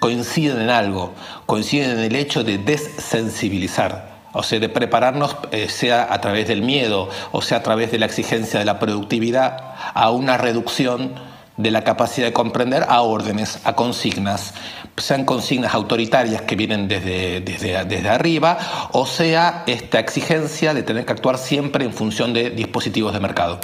coinciden 0.01 0.59
en 0.59 0.71
algo, 0.71 1.13
coinciden 1.45 1.91
en 1.91 1.99
el 1.99 2.15
hecho 2.15 2.43
de 2.43 2.57
desensibilizar. 2.57 4.09
O 4.33 4.41
sea, 4.41 4.59
de 4.59 4.67
prepararnos, 4.67 5.37
eh, 5.51 5.69
sea 5.69 6.11
a 6.11 6.19
través 6.21 6.47
del 6.47 6.63
miedo 6.63 7.09
o 7.31 7.41
sea 7.41 7.57
a 7.57 7.63
través 7.63 7.91
de 7.91 7.99
la 7.99 8.07
exigencia 8.07 8.57
de 8.57 8.65
la 8.65 8.79
productividad, 8.79 9.75
a 9.93 10.09
una 10.09 10.37
reducción 10.37 11.13
de 11.55 11.69
la 11.69 11.83
capacidad 11.83 12.25
de 12.25 12.33
comprender 12.33 12.83
a 12.89 13.01
órdenes, 13.01 13.59
a 13.63 13.75
consignas, 13.75 14.55
sean 14.97 15.23
consignas 15.23 15.75
autoritarias 15.75 16.41
que 16.41 16.55
vienen 16.55 16.87
desde, 16.87 17.41
desde, 17.41 17.85
desde 17.85 18.09
arriba, 18.09 18.57
o 18.93 19.05
sea 19.05 19.63
esta 19.67 19.99
exigencia 19.99 20.73
de 20.73 20.81
tener 20.81 21.05
que 21.05 21.13
actuar 21.13 21.37
siempre 21.37 21.85
en 21.85 21.93
función 21.93 22.33
de 22.33 22.49
dispositivos 22.49 23.13
de 23.13 23.19
mercado. 23.19 23.59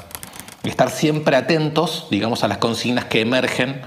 Estar 0.64 0.92
siempre 0.92 1.36
atentos, 1.36 2.08
digamos, 2.12 2.44
a 2.44 2.48
las 2.48 2.60
consignas 2.60 3.06
que 3.06 3.22
emergen 3.22 3.82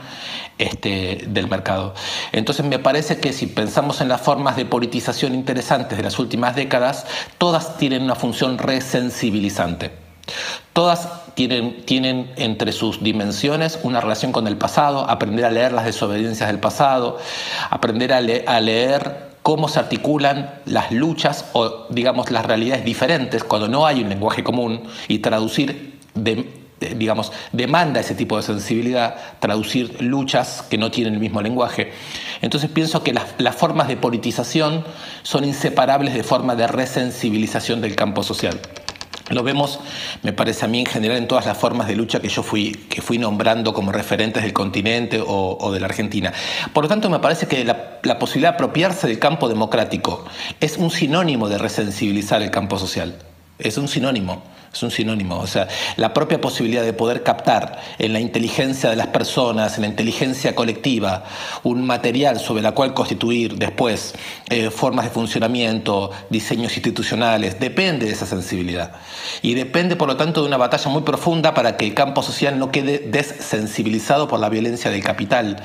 este, 0.61 1.25
del 1.27 1.49
mercado. 1.49 1.95
Entonces 2.33 2.67
me 2.67 2.79
parece 2.79 3.19
que 3.19 3.33
si 3.33 3.47
pensamos 3.47 4.01
en 4.01 4.09
las 4.09 4.21
formas 4.21 4.57
de 4.57 4.67
politización 4.67 5.35
interesantes 5.35 5.97
de 5.97 6.05
las 6.05 6.19
últimas 6.19 6.55
décadas, 6.55 7.07
todas 7.39 7.79
tienen 7.79 8.03
una 8.03 8.15
función 8.15 8.59
resensibilizante. 8.59 9.91
Todas 10.75 11.09
tienen, 11.35 11.85
tienen, 11.87 12.31
entre 12.37 12.73
sus 12.73 13.03
dimensiones 13.03 13.81
una 13.83 14.01
relación 14.01 14.33
con 14.33 14.47
el 14.47 14.57
pasado, 14.59 15.09
aprender 15.09 15.47
a 15.47 15.51
leer 15.51 15.73
las 15.73 15.87
desobediencias 15.87 16.49
del 16.49 16.61
pasado, 16.61 17.19
aprender 17.71 18.13
a, 18.13 18.19
a 18.19 18.61
leer 18.61 19.31
cómo 19.43 19.69
se 19.69 19.79
articulan 19.79 20.61
las 20.67 20.93
luchas 20.93 21.47
o, 21.55 21.87
digamos, 21.89 22.31
las 22.31 22.45
realidades 22.45 22.85
diferentes 22.85 23.45
cuando 23.45 23.69
no 23.69 23.87
hay 23.87 24.03
un 24.03 24.11
lenguaje 24.11 24.45
común 24.45 24.83
y 25.09 25.21
traducir 25.21 25.99
de, 26.15 26.60
digamos, 26.81 27.33
demanda 27.53 28.01
ese 28.01 28.15
tipo 28.15 28.37
de 28.37 28.43
sensibilidad, 28.43 29.17
traducir 29.39 30.01
luchas 30.01 30.65
que 30.69 30.79
no 30.79 30.91
tienen 30.91 31.15
el 31.15 31.21
mismo 31.21 31.43
lenguaje. 31.43 31.93
Entonces 32.41 32.71
pienso 32.71 33.03
que 33.03 33.13
las, 33.13 33.55
formas 33.55 33.89
de 33.89 33.97
politización 33.97 34.85
son 35.23 35.45
inseparables 35.45 36.15
de 36.15 36.23
forma 36.23 36.57
de 36.57 36.67
resensibilización 36.67 37.81
del 37.81 37.97
campo 37.97 38.23
social. 38.23 38.59
Lo 39.29 39.45
vemos, 39.45 39.79
me 40.25 40.33
parece 40.33 40.65
a 40.65 40.69
mí, 40.69 40.81
en 40.81 40.87
general 40.87 41.17
en 41.17 41.29
todas 41.29 41.47
las 41.47 41.57
formas 41.57 41.87
de 41.87 41.95
lucha 41.95 42.21
que 42.21 42.29
yo 42.29 42.43
fui, 42.43 42.73
que 42.73 43.01
fui 43.01 43.17
nombrando 43.17 43.73
como 43.73 43.93
referentes 43.93 44.43
del 44.43 44.53
continente 44.53 45.23
o, 45.25 45.71
de 45.73 45.79
la 45.79 45.87
Argentina. 45.87 46.33
Por 46.73 46.85
lo 46.85 46.89
tanto, 46.89 47.09
me 47.11 47.21
parece 47.21 47.47
que 47.47 47.65
la, 47.65 48.19
posibilidad 48.19 48.51
de 48.51 48.55
apropiarse 48.55 49.07
del 49.07 49.21
campo 49.21 49.49
democrático 49.49 50.25
es 50.59 50.79
un 50.79 50.91
sinónimo 50.91 51.49
de 51.49 51.59
resensibilizar 51.59 52.43
el 52.43 52.51
campo 52.51 52.77
social. 52.77 53.15
Es 53.61 53.77
un 53.79 53.87
sinónimo 53.87 54.43
es 54.73 54.83
un 54.83 54.91
sinónimo. 54.91 55.39
O 55.39 55.47
sea, 55.47 55.69
la 55.97 56.15
propia 56.15 56.41
posibilidad 56.41 56.83
de 56.83 56.93
poder 56.93 57.23
captar 57.23 57.81
en 57.99 58.13
la 58.13 58.21
inteligencia 58.21 58.91
de 58.91 58.97
las 58.97 59.09
personas, 59.09 59.77
en 59.77 59.83
la 59.83 59.89
inteligencia 59.89 60.55
colectiva, 60.55 61.25
un 61.65 61.85
material 61.85 62.39
sobre 62.39 62.63
la 62.63 62.73
cual 62.73 62.95
constituir 62.95 63.57
después 63.57 64.15
eh, 64.49 64.71
formas 64.71 65.07
de 65.07 65.11
funcionamiento, 65.11 66.11
diseños 66.31 66.77
institucionales, 66.77 67.59
depende 67.59 68.07
de 68.07 68.13
esa 68.13 68.27
sensibilidad. 68.27 68.93
Y 69.43 69.55
depende, 69.55 69.97
por 69.97 70.09
lo 70.09 70.17
tanto, 70.17 70.43
de 70.43 70.47
una 70.47 70.57
batalla 70.57 70.91
muy 70.91 71.03
profunda 71.03 71.53
para 71.53 71.77
que 71.77 71.87
el 71.87 71.95
campo 71.95 72.23
social 72.23 72.59
no 72.59 72.71
quede 72.71 72.99
desensibilizado 72.99 74.29
por 74.29 74.39
la 74.39 74.49
violencia 74.49 74.91
del 74.91 75.03
capital. 75.03 75.57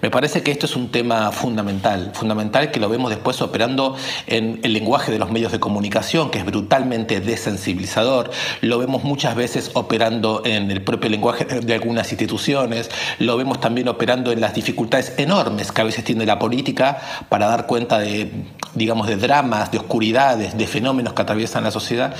Me 0.00 0.10
parece 0.10 0.42
que 0.42 0.52
esto 0.52 0.66
es 0.66 0.76
un 0.76 0.90
tema 0.92 1.32
fundamental, 1.32 2.12
fundamental 2.14 2.70
que 2.70 2.78
lo 2.78 2.88
vemos 2.88 3.10
después 3.10 3.42
operando 3.42 3.96
en 4.26 4.60
el 4.62 4.72
lenguaje 4.72 5.10
de 5.10 5.18
los 5.18 5.30
medios 5.30 5.50
de 5.50 5.58
comunicación, 5.58 6.30
que 6.30 6.38
es 6.38 6.44
brutalmente 6.44 7.20
desensibilizador 7.20 8.27
lo 8.60 8.78
vemos 8.78 9.04
muchas 9.04 9.34
veces 9.34 9.70
operando 9.74 10.42
en 10.44 10.70
el 10.70 10.82
propio 10.82 11.10
lenguaje 11.10 11.44
de 11.44 11.74
algunas 11.74 12.10
instituciones, 12.10 12.90
lo 13.18 13.36
vemos 13.36 13.60
también 13.60 13.88
operando 13.88 14.32
en 14.32 14.40
las 14.40 14.54
dificultades 14.54 15.14
enormes 15.18 15.72
que 15.72 15.80
a 15.80 15.84
veces 15.84 16.04
tiene 16.04 16.26
la 16.26 16.38
política 16.38 16.98
para 17.28 17.46
dar 17.46 17.66
cuenta 17.66 17.98
de, 17.98 18.30
digamos, 18.74 19.06
de 19.06 19.16
dramas, 19.16 19.70
de 19.70 19.78
oscuridades, 19.78 20.56
de 20.56 20.66
fenómenos 20.66 21.12
que 21.12 21.22
atraviesan 21.22 21.64
la 21.64 21.70
sociedad. 21.70 22.14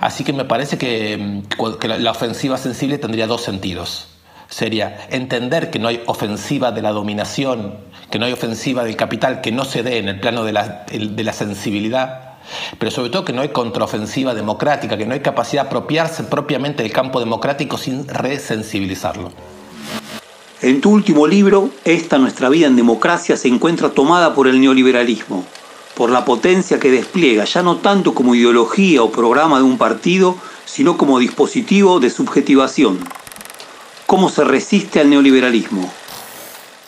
Así 0.00 0.24
que 0.24 0.32
me 0.32 0.44
parece 0.44 0.78
que, 0.78 1.42
que 1.80 1.88
la 1.88 2.10
ofensiva 2.10 2.58
sensible 2.58 2.98
tendría 2.98 3.26
dos 3.26 3.42
sentidos 3.42 4.08
sería 4.52 5.06
entender 5.08 5.70
que 5.70 5.78
no 5.78 5.88
hay 5.88 6.02
ofensiva 6.06 6.72
de 6.72 6.82
la 6.82 6.92
dominación, 6.92 7.74
que 8.10 8.18
no 8.18 8.26
hay 8.26 8.32
ofensiva 8.32 8.84
del 8.84 8.96
capital, 8.96 9.40
que 9.40 9.50
no 9.50 9.64
se 9.64 9.82
dé 9.82 9.96
en 9.96 10.08
el 10.10 10.20
plano 10.20 10.44
de 10.44 10.52
la, 10.52 10.84
de 10.90 11.24
la 11.24 11.32
sensibilidad, 11.32 12.21
pero 12.78 12.90
sobre 12.90 13.10
todo 13.10 13.24
que 13.24 13.32
no 13.32 13.42
hay 13.42 13.50
contraofensiva 13.50 14.34
democrática, 14.34 14.96
que 14.96 15.06
no 15.06 15.14
hay 15.14 15.20
capacidad 15.20 15.62
de 15.62 15.68
apropiarse 15.68 16.24
propiamente 16.24 16.82
del 16.82 16.92
campo 16.92 17.20
democrático 17.20 17.78
sin 17.78 18.06
resensibilizarlo. 18.08 19.32
En 20.62 20.80
tu 20.80 20.90
último 20.90 21.26
libro, 21.26 21.70
Esta 21.84 22.18
nuestra 22.18 22.48
vida 22.48 22.68
en 22.68 22.76
democracia 22.76 23.36
se 23.36 23.48
encuentra 23.48 23.90
tomada 23.90 24.32
por 24.34 24.46
el 24.46 24.60
neoliberalismo, 24.60 25.44
por 25.96 26.10
la 26.10 26.24
potencia 26.24 26.78
que 26.78 26.90
despliega, 26.90 27.44
ya 27.44 27.62
no 27.62 27.78
tanto 27.78 28.14
como 28.14 28.34
ideología 28.34 29.02
o 29.02 29.10
programa 29.10 29.58
de 29.58 29.64
un 29.64 29.76
partido, 29.76 30.36
sino 30.64 30.96
como 30.96 31.18
dispositivo 31.18 31.98
de 31.98 32.10
subjetivación. 32.10 33.00
¿Cómo 34.06 34.28
se 34.28 34.44
resiste 34.44 35.00
al 35.00 35.10
neoliberalismo? 35.10 35.90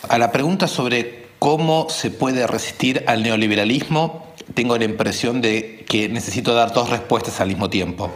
A 0.07 0.17
la 0.17 0.31
pregunta 0.31 0.67
sobre 0.67 1.27
cómo 1.39 1.87
se 1.89 2.11
puede 2.11 2.47
resistir 2.47 3.03
al 3.07 3.23
neoliberalismo, 3.23 4.24
tengo 4.53 4.77
la 4.77 4.85
impresión 4.85 5.41
de 5.41 5.85
que 5.87 6.07
necesito 6.09 6.53
dar 6.53 6.73
dos 6.73 6.89
respuestas 6.89 7.41
al 7.41 7.47
mismo 7.47 7.69
tiempo. 7.69 8.11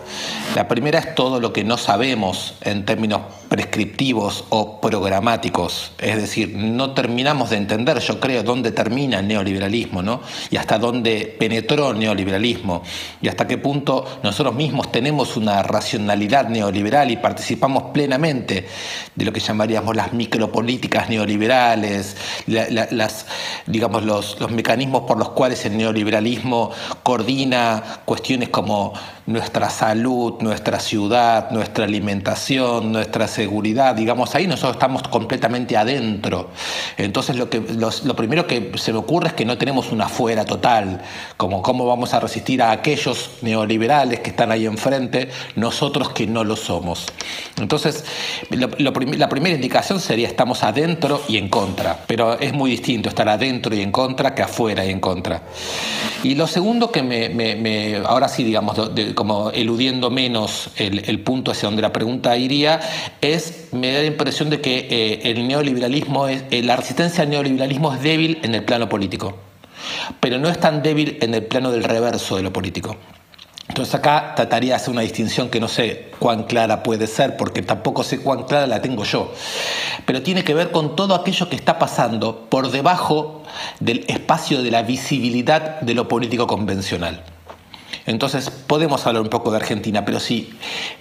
La 0.55 0.67
primera 0.67 1.00
es 1.00 1.15
todo 1.15 1.39
lo 1.39 1.53
que 1.53 1.63
no 1.63 1.77
sabemos 1.77 2.55
en 2.62 2.86
términos 2.86 3.21
prescriptivos 3.48 4.45
o 4.50 4.79
programáticos, 4.79 5.91
es 5.98 6.15
decir, 6.17 6.53
no 6.55 6.93
terminamos 6.93 7.50
de 7.50 7.57
entender, 7.57 8.00
yo 8.00 8.19
creo, 8.19 8.43
dónde 8.43 8.71
termina 8.71 9.19
el 9.19 9.27
neoliberalismo, 9.27 10.03
¿no? 10.03 10.21
Y 10.51 10.57
hasta 10.57 10.77
dónde 10.77 11.36
penetró 11.39 11.91
el 11.91 12.00
neoliberalismo, 12.00 12.83
y 13.21 13.27
hasta 13.27 13.48
qué 13.48 13.57
punto 13.57 14.19
nosotros 14.21 14.53
mismos 14.53 14.91
tenemos 14.91 15.36
una 15.36 15.63
racionalidad 15.63 16.48
neoliberal 16.48 17.09
y 17.09 17.17
participamos 17.17 17.86
plenamente 17.91 18.67
de 19.15 19.25
lo 19.25 19.33
que 19.33 19.39
llamaríamos 19.39 19.95
las 19.95 20.13
micropolíticas 20.13 21.09
neoliberales, 21.09 22.17
las, 22.45 23.25
digamos, 23.65 24.03
los, 24.03 24.39
los 24.39 24.51
mecanismos 24.51 25.03
por 25.03 25.17
los 25.17 25.29
cuales 25.29 25.65
el 25.65 25.75
neoliberalismo 25.75 26.18
coordina 27.03 28.01
cuestiones 28.05 28.49
como 28.49 28.93
nuestra 29.29 29.69
salud, 29.69 30.41
nuestra 30.41 30.79
ciudad, 30.79 31.51
nuestra 31.51 31.86
alimentación, 31.86 32.91
nuestra 32.91 33.27
seguridad, 33.27 33.93
digamos, 33.93 34.33
ahí 34.33 34.48
nosotros 34.48 34.74
estamos 34.74 35.03
completamente 35.03 35.77
adentro. 35.77 36.50
Entonces 36.98 37.36
lo, 37.36 37.48
que, 37.48 37.62
lo, 37.62 38.15
primero 38.15 38.48
que 38.48 38.71
se 38.75 38.91
me 38.91 38.98
ocurre 38.98 39.27
es 39.27 39.33
que 39.33 39.45
no 39.45 39.57
tenemos 39.57 39.91
una 39.91 40.09
fuera 40.09 40.45
total, 40.45 41.01
como 41.38 41.62
cómo 41.62 41.86
vamos 41.86 42.13
a 42.15 42.19
resistir 42.19 42.63
a 42.63 42.71
aquellos 42.71 43.29
neoliberales 43.41 44.19
que 44.21 44.31
están 44.31 44.51
ahí 44.51 44.65
enfrente, 44.65 45.29
nosotros 45.55 46.09
que 46.09 46.25
no 46.25 46.43
lo 46.43 46.55
somos. 46.55 47.05
Entonces, 47.59 48.03
la 48.50 49.29
primera 49.29 49.55
indicación 49.55 50.00
sería 50.00 50.27
estamos 50.27 50.63
adentro 50.63 51.21
y 51.27 51.38
en 51.38 51.50
contra, 51.50 52.00
pero 52.07 52.39
es 52.39 52.51
muy 52.53 52.71
distinto 52.71 53.09
estar 53.09 53.29
adentro 53.29 53.75
y 53.75 53.81
en 53.81 53.91
contra 53.91 54.33
que 54.33 54.41
afuera 54.41 54.83
y 54.86 54.89
en 54.89 55.00
contra. 55.00 55.43
Y 56.24 56.36
lo 56.36 56.48
segundo 56.48 56.91
que 56.91 57.03
me, 57.03 58.01
ahora 58.05 58.27
sí, 58.27 58.43
digamos, 58.43 58.75
como 59.19 59.51
eludiendo 59.51 60.09
menos 60.09 60.69
el, 60.77 61.19
punto 61.19 61.51
hacia 61.51 61.67
donde 61.67 61.81
la 61.81 61.91
pregunta 61.91 62.38
iría, 62.38 62.79
es, 63.19 63.67
me 63.73 63.91
da 63.91 63.99
la 63.99 64.05
impresión 64.05 64.49
de 64.49 64.61
que 64.61 64.88
eh, 64.89 65.29
el 65.29 65.45
neoliberalismo, 65.45 66.29
es, 66.29 66.45
eh, 66.51 66.63
la 66.63 66.77
resistencia 66.77 67.25
al 67.25 67.29
neoliberalismo 67.29 67.93
es 67.93 68.01
débil 68.01 68.39
en 68.43 68.55
el 68.55 68.63
plano 68.63 68.88
político, 68.88 69.35
pero 70.21 70.38
no 70.38 70.47
es 70.47 70.57
tan 70.57 70.81
débil 70.81 71.17
en 71.19 71.33
el 71.33 71.43
plano 71.43 71.69
del 71.69 71.83
reverso 71.83 72.38
de 72.38 72.43
lo 72.43 72.53
político. 72.53 72.95
Entonces 73.67 73.93
acá 73.93 74.35
trataría 74.38 74.69
de 74.69 74.75
hacer 74.75 74.91
una 74.91 75.01
distinción 75.01 75.49
que 75.49 75.59
no 75.59 75.67
sé 75.67 76.11
cuán 76.17 76.43
clara 76.43 76.81
puede 76.81 77.05
ser, 77.05 77.35
porque 77.35 77.61
tampoco 77.61 78.05
sé 78.05 78.21
cuán 78.21 78.43
clara 78.43 78.67
la 78.67 78.81
tengo 78.81 79.03
yo, 79.03 79.33
pero 80.05 80.23
tiene 80.23 80.45
que 80.45 80.53
ver 80.53 80.71
con 80.71 80.95
todo 80.95 81.13
aquello 81.13 81.49
que 81.49 81.57
está 81.57 81.77
pasando 81.77 82.45
por 82.49 82.71
debajo 82.71 83.43
del 83.81 84.05
espacio 84.07 84.63
de 84.63 84.71
la 84.71 84.83
visibilidad 84.83 85.81
de 85.81 85.93
lo 85.93 86.07
político 86.07 86.47
convencional. 86.47 87.21
Entonces 88.09 88.49
podemos 88.49 89.05
hablar 89.05 89.21
un 89.21 89.29
poco 89.29 89.51
de 89.51 89.57
Argentina, 89.57 90.03
pero 90.03 90.19
si 90.19 90.49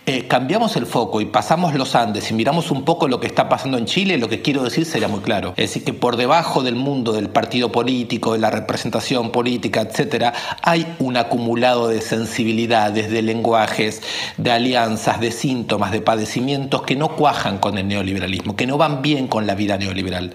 eh, 0.04 0.28
cambiamos 0.28 0.76
el 0.76 0.84
foco 0.84 1.22
y 1.22 1.24
pasamos 1.24 1.72
los 1.72 1.94
Andes 1.94 2.30
y 2.30 2.34
miramos 2.34 2.70
un 2.70 2.84
poco 2.84 3.08
lo 3.08 3.18
que 3.18 3.26
está 3.26 3.48
pasando 3.48 3.78
en 3.78 3.86
Chile, 3.86 4.18
lo 4.18 4.28
que 4.28 4.42
quiero 4.42 4.62
decir 4.62 4.84
sería 4.84 5.08
muy 5.08 5.20
claro. 5.20 5.54
Es 5.56 5.70
decir, 5.70 5.84
que 5.84 5.94
por 5.94 6.18
debajo 6.18 6.62
del 6.62 6.74
mundo 6.74 7.14
del 7.14 7.30
partido 7.30 7.72
político, 7.72 8.34
de 8.34 8.40
la 8.40 8.50
representación 8.50 9.32
política, 9.32 9.80
etcétera, 9.80 10.34
hay 10.62 10.86
un 10.98 11.16
acumulado 11.16 11.88
de 11.88 12.02
sensibilidades, 12.02 13.10
de 13.10 13.22
lenguajes, 13.22 14.02
de 14.36 14.50
alianzas, 14.50 15.18
de 15.18 15.30
síntomas, 15.30 15.92
de 15.92 16.02
padecimientos 16.02 16.82
que 16.82 16.94
no 16.94 17.16
cuajan 17.16 17.56
con 17.56 17.78
el 17.78 17.88
neoliberalismo, 17.88 18.54
que 18.54 18.66
no 18.66 18.76
van 18.76 19.00
bien 19.00 19.28
con 19.28 19.46
la 19.46 19.54
vida 19.54 19.78
neoliberal. 19.78 20.34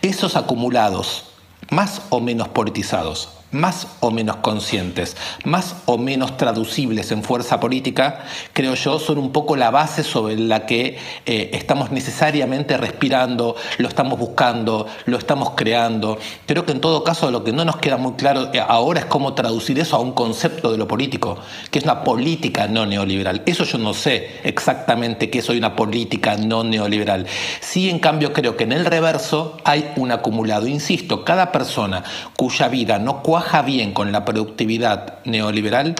Esos 0.00 0.36
acumulados, 0.36 1.24
más 1.70 2.02
o 2.10 2.20
menos 2.20 2.46
politizados, 2.46 3.30
más 3.54 3.86
o 4.00 4.10
menos 4.10 4.36
conscientes, 4.36 5.16
más 5.44 5.76
o 5.86 5.96
menos 5.96 6.36
traducibles 6.36 7.10
en 7.12 7.22
fuerza 7.22 7.60
política, 7.60 8.24
creo 8.52 8.74
yo, 8.74 8.98
son 8.98 9.18
un 9.18 9.32
poco 9.32 9.56
la 9.56 9.70
base 9.70 10.02
sobre 10.02 10.36
la 10.36 10.66
que 10.66 10.98
eh, 11.24 11.50
estamos 11.52 11.90
necesariamente 11.90 12.76
respirando, 12.76 13.56
lo 13.78 13.88
estamos 13.88 14.18
buscando, 14.18 14.86
lo 15.06 15.16
estamos 15.16 15.52
creando. 15.56 16.18
Creo 16.46 16.66
que 16.66 16.72
en 16.72 16.80
todo 16.80 17.04
caso 17.04 17.30
lo 17.30 17.44
que 17.44 17.52
no 17.52 17.64
nos 17.64 17.76
queda 17.76 17.96
muy 17.96 18.14
claro 18.14 18.50
eh, 18.52 18.60
ahora 18.60 19.00
es 19.00 19.06
cómo 19.06 19.34
traducir 19.34 19.78
eso 19.78 19.96
a 19.96 20.00
un 20.00 20.12
concepto 20.12 20.72
de 20.72 20.78
lo 20.78 20.88
político, 20.88 21.38
que 21.70 21.78
es 21.78 21.84
una 21.84 22.02
política 22.02 22.66
no 22.66 22.86
neoliberal. 22.86 23.42
Eso 23.46 23.64
yo 23.64 23.78
no 23.78 23.94
sé 23.94 24.40
exactamente 24.42 25.30
qué 25.30 25.38
es 25.38 25.48
hoy 25.48 25.58
una 25.58 25.76
política 25.76 26.36
no 26.36 26.64
neoliberal. 26.64 27.26
Sí, 27.60 27.88
en 27.88 28.00
cambio, 28.00 28.32
creo 28.32 28.56
que 28.56 28.64
en 28.64 28.72
el 28.72 28.84
reverso 28.84 29.58
hay 29.64 29.92
un 29.96 30.10
acumulado. 30.10 30.66
Insisto, 30.66 31.24
cada 31.24 31.52
persona 31.52 32.02
cuya 32.36 32.68
vida 32.68 32.98
no 32.98 33.22
cuaja 33.22 33.43
bien 33.62 33.92
con 33.92 34.12
la 34.12 34.24
productividad 34.24 35.18
neoliberal, 35.24 35.94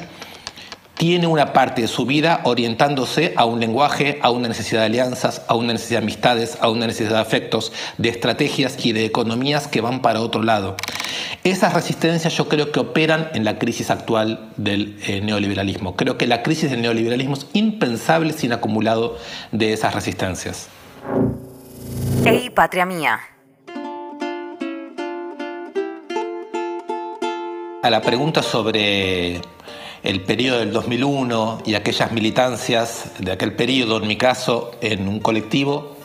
tiene 0.96 1.26
una 1.26 1.52
parte 1.52 1.82
de 1.82 1.88
su 1.88 2.06
vida 2.06 2.40
orientándose 2.44 3.34
a 3.36 3.44
un 3.44 3.60
lenguaje, 3.60 4.18
a 4.22 4.30
una 4.30 4.48
necesidad 4.48 4.80
de 4.80 4.86
alianzas, 4.86 5.42
a 5.48 5.54
una 5.54 5.72
necesidad 5.72 6.00
de 6.00 6.04
amistades, 6.04 6.58
a 6.60 6.70
una 6.70 6.86
necesidad 6.86 7.16
de 7.16 7.20
afectos, 7.20 7.72
de 7.98 8.08
estrategias 8.08 8.84
y 8.84 8.92
de 8.92 9.04
economías 9.04 9.66
que 9.66 9.80
van 9.80 10.02
para 10.02 10.20
otro 10.20 10.42
lado. 10.42 10.76
Esas 11.42 11.74
resistencias 11.74 12.36
yo 12.36 12.48
creo 12.48 12.72
que 12.72 12.80
operan 12.80 13.28
en 13.34 13.44
la 13.44 13.58
crisis 13.58 13.90
actual 13.90 14.50
del 14.56 14.96
eh, 15.06 15.20
neoliberalismo. 15.20 15.96
Creo 15.96 16.16
que 16.16 16.26
la 16.26 16.42
crisis 16.42 16.70
del 16.70 16.80
neoliberalismo 16.80 17.34
es 17.34 17.46
impensable 17.52 18.32
sin 18.32 18.52
acumulado 18.52 19.18
de 19.52 19.72
esas 19.72 19.94
resistencias. 19.94 20.68
Ey, 22.24 22.50
patria 22.50 22.86
mía. 22.86 23.20
A 27.84 27.90
la 27.90 28.00
pregunta 28.00 28.42
sobre 28.42 29.42
el 30.02 30.22
periodo 30.22 30.60
del 30.60 30.72
2001 30.72 31.64
y 31.66 31.74
aquellas 31.74 32.12
militancias 32.12 33.10
de 33.18 33.30
aquel 33.30 33.52
periodo, 33.52 33.98
en 33.98 34.08
mi 34.08 34.16
caso, 34.16 34.70
en 34.80 35.06
un 35.06 35.20
colectivo 35.20 35.98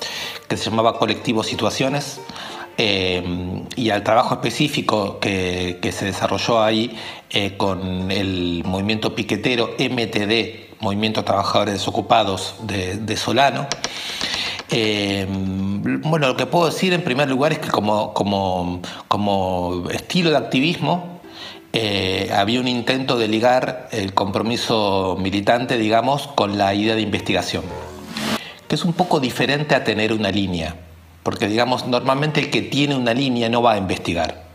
que 0.50 0.58
se 0.58 0.70
llamaba 0.70 1.00
Colectivo 1.00 1.42
Situaciones, 1.42 2.20
eh, 2.78 3.24
y 3.78 3.92
al 3.92 4.04
trabajo 4.04 4.34
específico 4.34 5.22
que, 5.22 5.80
se 5.94 6.04
desarrolló 6.04 6.62
ahí 6.62 6.98
eh, 7.30 7.56
con 7.56 8.12
el 8.12 8.62
movimiento 8.66 9.16
piquetero 9.16 9.76
MTD, 9.80 10.82
Movimiento 10.82 11.24
Trabajadores 11.24 11.76
Desocupados 11.76 12.56
de, 12.64 13.16
Solano. 13.16 13.68
Eh, 14.70 15.26
bueno, 15.30 16.28
lo 16.28 16.36
que 16.36 16.46
puedo 16.46 16.66
decir 16.66 16.92
en 16.92 17.06
primer 17.06 17.30
lugar 17.30 17.54
es 17.54 17.60
que 17.60 17.70
como, 17.70 18.14
como, 18.14 18.82
como 19.08 19.86
estilo 19.92 20.32
de 20.32 20.36
activismo, 20.36 21.19
eh, 21.72 22.32
había 22.36 22.60
un 22.60 22.68
intento 22.68 23.18
de 23.18 23.28
ligar 23.28 23.90
el 23.92 24.14
compromiso 24.16 25.16
militante, 25.20 25.78
digamos, 25.78 26.28
con 26.28 26.58
la 26.58 26.74
idea 26.74 26.96
de 26.96 27.02
investigación, 27.02 27.64
que 28.68 28.74
es 28.74 28.84
un 28.84 28.94
poco 28.94 29.20
diferente 29.20 29.76
a 29.76 29.84
tener 29.84 30.12
una 30.12 30.32
línea, 30.32 30.76
porque, 31.22 31.48
digamos, 31.48 31.86
normalmente 31.86 32.40
el 32.40 32.50
que 32.50 32.64
tiene 32.64 32.96
una 32.96 33.14
línea 33.14 33.50
no 33.50 33.62
va 33.62 33.74
a 33.74 33.78
investigar. 33.78 34.46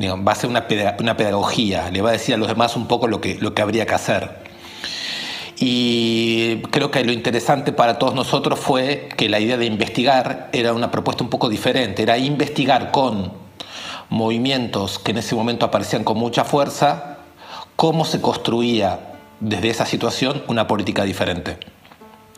va 0.00 0.32
a 0.32 0.32
hacer 0.32 0.48
una, 0.48 0.66
pedagogía, 0.66 1.90
le 1.90 2.00
va 2.00 2.10
a 2.10 2.12
decir 2.12 2.34
a 2.34 2.38
los 2.38 2.48
demás 2.48 2.74
un 2.74 2.86
poco 2.86 3.06
lo 3.06 3.20
que, 3.20 3.36
lo 3.38 3.52
que 3.52 3.60
habría 3.60 3.84
que 3.84 3.94
hacer. 3.94 4.48
Y 5.60 6.62
creo 6.70 6.90
que 6.90 7.04
lo 7.04 7.12
interesante 7.12 7.72
para 7.72 7.98
todos 7.98 8.14
nosotros 8.14 8.58
fue 8.58 9.08
que 9.16 9.28
la 9.28 9.38
idea 9.38 9.58
de 9.58 9.66
investigar 9.66 10.48
era 10.52 10.72
una 10.72 10.90
propuesta 10.90 11.24
un 11.24 11.30
poco 11.30 11.50
diferente, 11.50 12.02
era 12.04 12.16
investigar 12.16 12.90
con 12.90 13.47
movimientos 14.10 14.98
que 14.98 15.10
en 15.10 15.18
ese 15.18 15.34
momento 15.34 15.66
aparecían 15.66 16.04
con 16.04 16.18
mucha 16.18 16.44
fuerza, 16.44 17.18
cómo 17.76 18.04
se 18.04 18.20
construía 18.20 18.98
desde 19.40 19.70
esa 19.70 19.86
situación 19.86 20.42
una 20.48 20.66
política 20.66 21.04
diferente. 21.04 21.58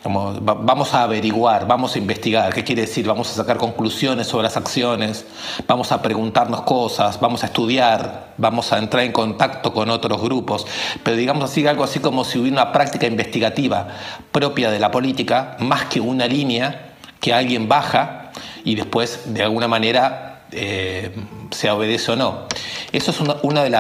vamos 0.05 0.95
a 0.95 1.03
averiguar, 1.03 1.67
vamos 1.67 1.95
a 1.95 1.99
investigar, 1.99 2.53
¿qué 2.55 2.65
quiere 2.65 2.83
decir? 2.83 3.07
Vamos 3.07 3.31
a 3.31 3.35
sacar 3.35 3.59
conclusiones 3.59 4.27
sobre 4.27 4.45
las 4.45 4.57
acciones, 4.57 5.27
vamos 5.67 5.93
a 5.93 6.01
preguntarnos 6.03 6.63
cosas, 6.63 7.21
vamos 7.21 7.43
a 7.43 7.47
estudiar, 7.47 8.35
vamos 8.39 8.73
a 8.73 8.79
entrar 8.79 9.05
en 9.05 9.13
contacto 9.13 9.73
con 9.73 9.91
otros 9.91 10.21
grupos, 10.21 10.67
pero 11.03 11.17
digamos 11.17 11.45
así, 11.45 11.67
algo 11.67 11.85
así 11.85 12.01
como 12.01 12.25
si 12.25 12.39
hubiera 12.39 12.63
una 12.63 12.73
práctica 12.73 13.07
investigativa 13.07 13.89
propia 14.33 14.71
de 14.71 14.79
la 14.79 14.91
política, 14.91 15.57
más 15.59 15.85
que 15.85 16.01
una 16.01 16.27
línea 16.27 16.95
que 17.21 17.35
alguien 17.35 17.69
baja 17.69 18.33
y 18.65 18.75
después 18.75 19.35
de 19.35 19.43
alguna 19.43 19.69
manera 19.69 20.30
eh, 20.53 21.11
se 21.51 21.71
obedece 21.71 22.13
o 22.13 22.17
no. 22.17 22.47
Eso 22.93 23.11
es 23.11 23.21
una, 23.21 23.63
de, 23.65 23.71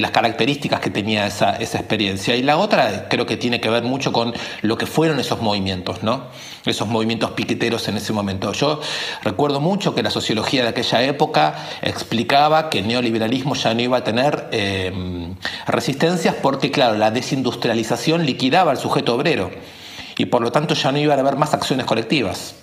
las, 0.00 0.10
características 0.10 0.80
que 0.80 0.90
tenía 0.90 1.26
esa, 1.26 1.56
experiencia. 1.56 2.36
Y 2.36 2.42
la 2.42 2.58
otra 2.58 3.08
creo 3.08 3.26
que 3.26 3.36
tiene 3.36 3.60
que 3.60 3.70
ver 3.70 3.84
mucho 3.84 4.12
con 4.12 4.34
lo 4.62 4.76
que 4.76 4.86
fueron 4.86 5.18
esos 5.18 5.40
movimientos, 5.40 6.02
¿no? 6.02 6.24
esos 6.66 6.88
movimientos 6.88 7.30
piqueteros 7.30 7.88
en 7.88 7.96
ese 7.96 8.12
momento. 8.12 8.52
Yo 8.52 8.80
recuerdo 9.22 9.60
mucho 9.60 9.94
que 9.94 10.02
la 10.02 10.10
sociología 10.10 10.62
de 10.62 10.68
aquella 10.68 11.02
época 11.02 11.54
explicaba 11.80 12.68
que 12.68 12.80
el 12.80 12.88
neoliberalismo 12.88 13.54
ya 13.54 13.72
no 13.72 13.80
iba 13.80 13.98
a 13.98 14.04
tener 14.04 14.48
eh, 14.52 14.92
resistencias 15.66 16.34
porque, 16.34 16.70
claro, 16.70 16.98
la 16.98 17.10
desindustrialización 17.10 18.26
liquidaba 18.26 18.72
al 18.72 18.78
sujeto 18.78 19.14
obrero 19.14 19.50
y 20.18 20.26
por 20.26 20.42
lo 20.42 20.52
tanto 20.52 20.74
ya 20.74 20.92
no 20.92 20.98
iba 20.98 21.14
a 21.14 21.18
haber 21.18 21.36
más 21.36 21.54
acciones 21.54 21.86
colectivas. 21.86 22.54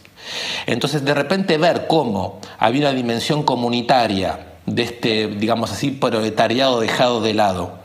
Entonces, 0.65 1.03
de 1.03 1.13
repente 1.13 1.57
ver 1.57 1.87
cómo 1.87 2.39
había 2.57 2.81
una 2.81 2.93
dimensión 2.93 3.43
comunitaria 3.43 4.39
de 4.65 4.83
este, 4.83 5.27
digamos 5.27 5.71
así, 5.71 5.91
proletariado 5.91 6.79
dejado 6.79 7.21
de 7.21 7.33
lado, 7.33 7.79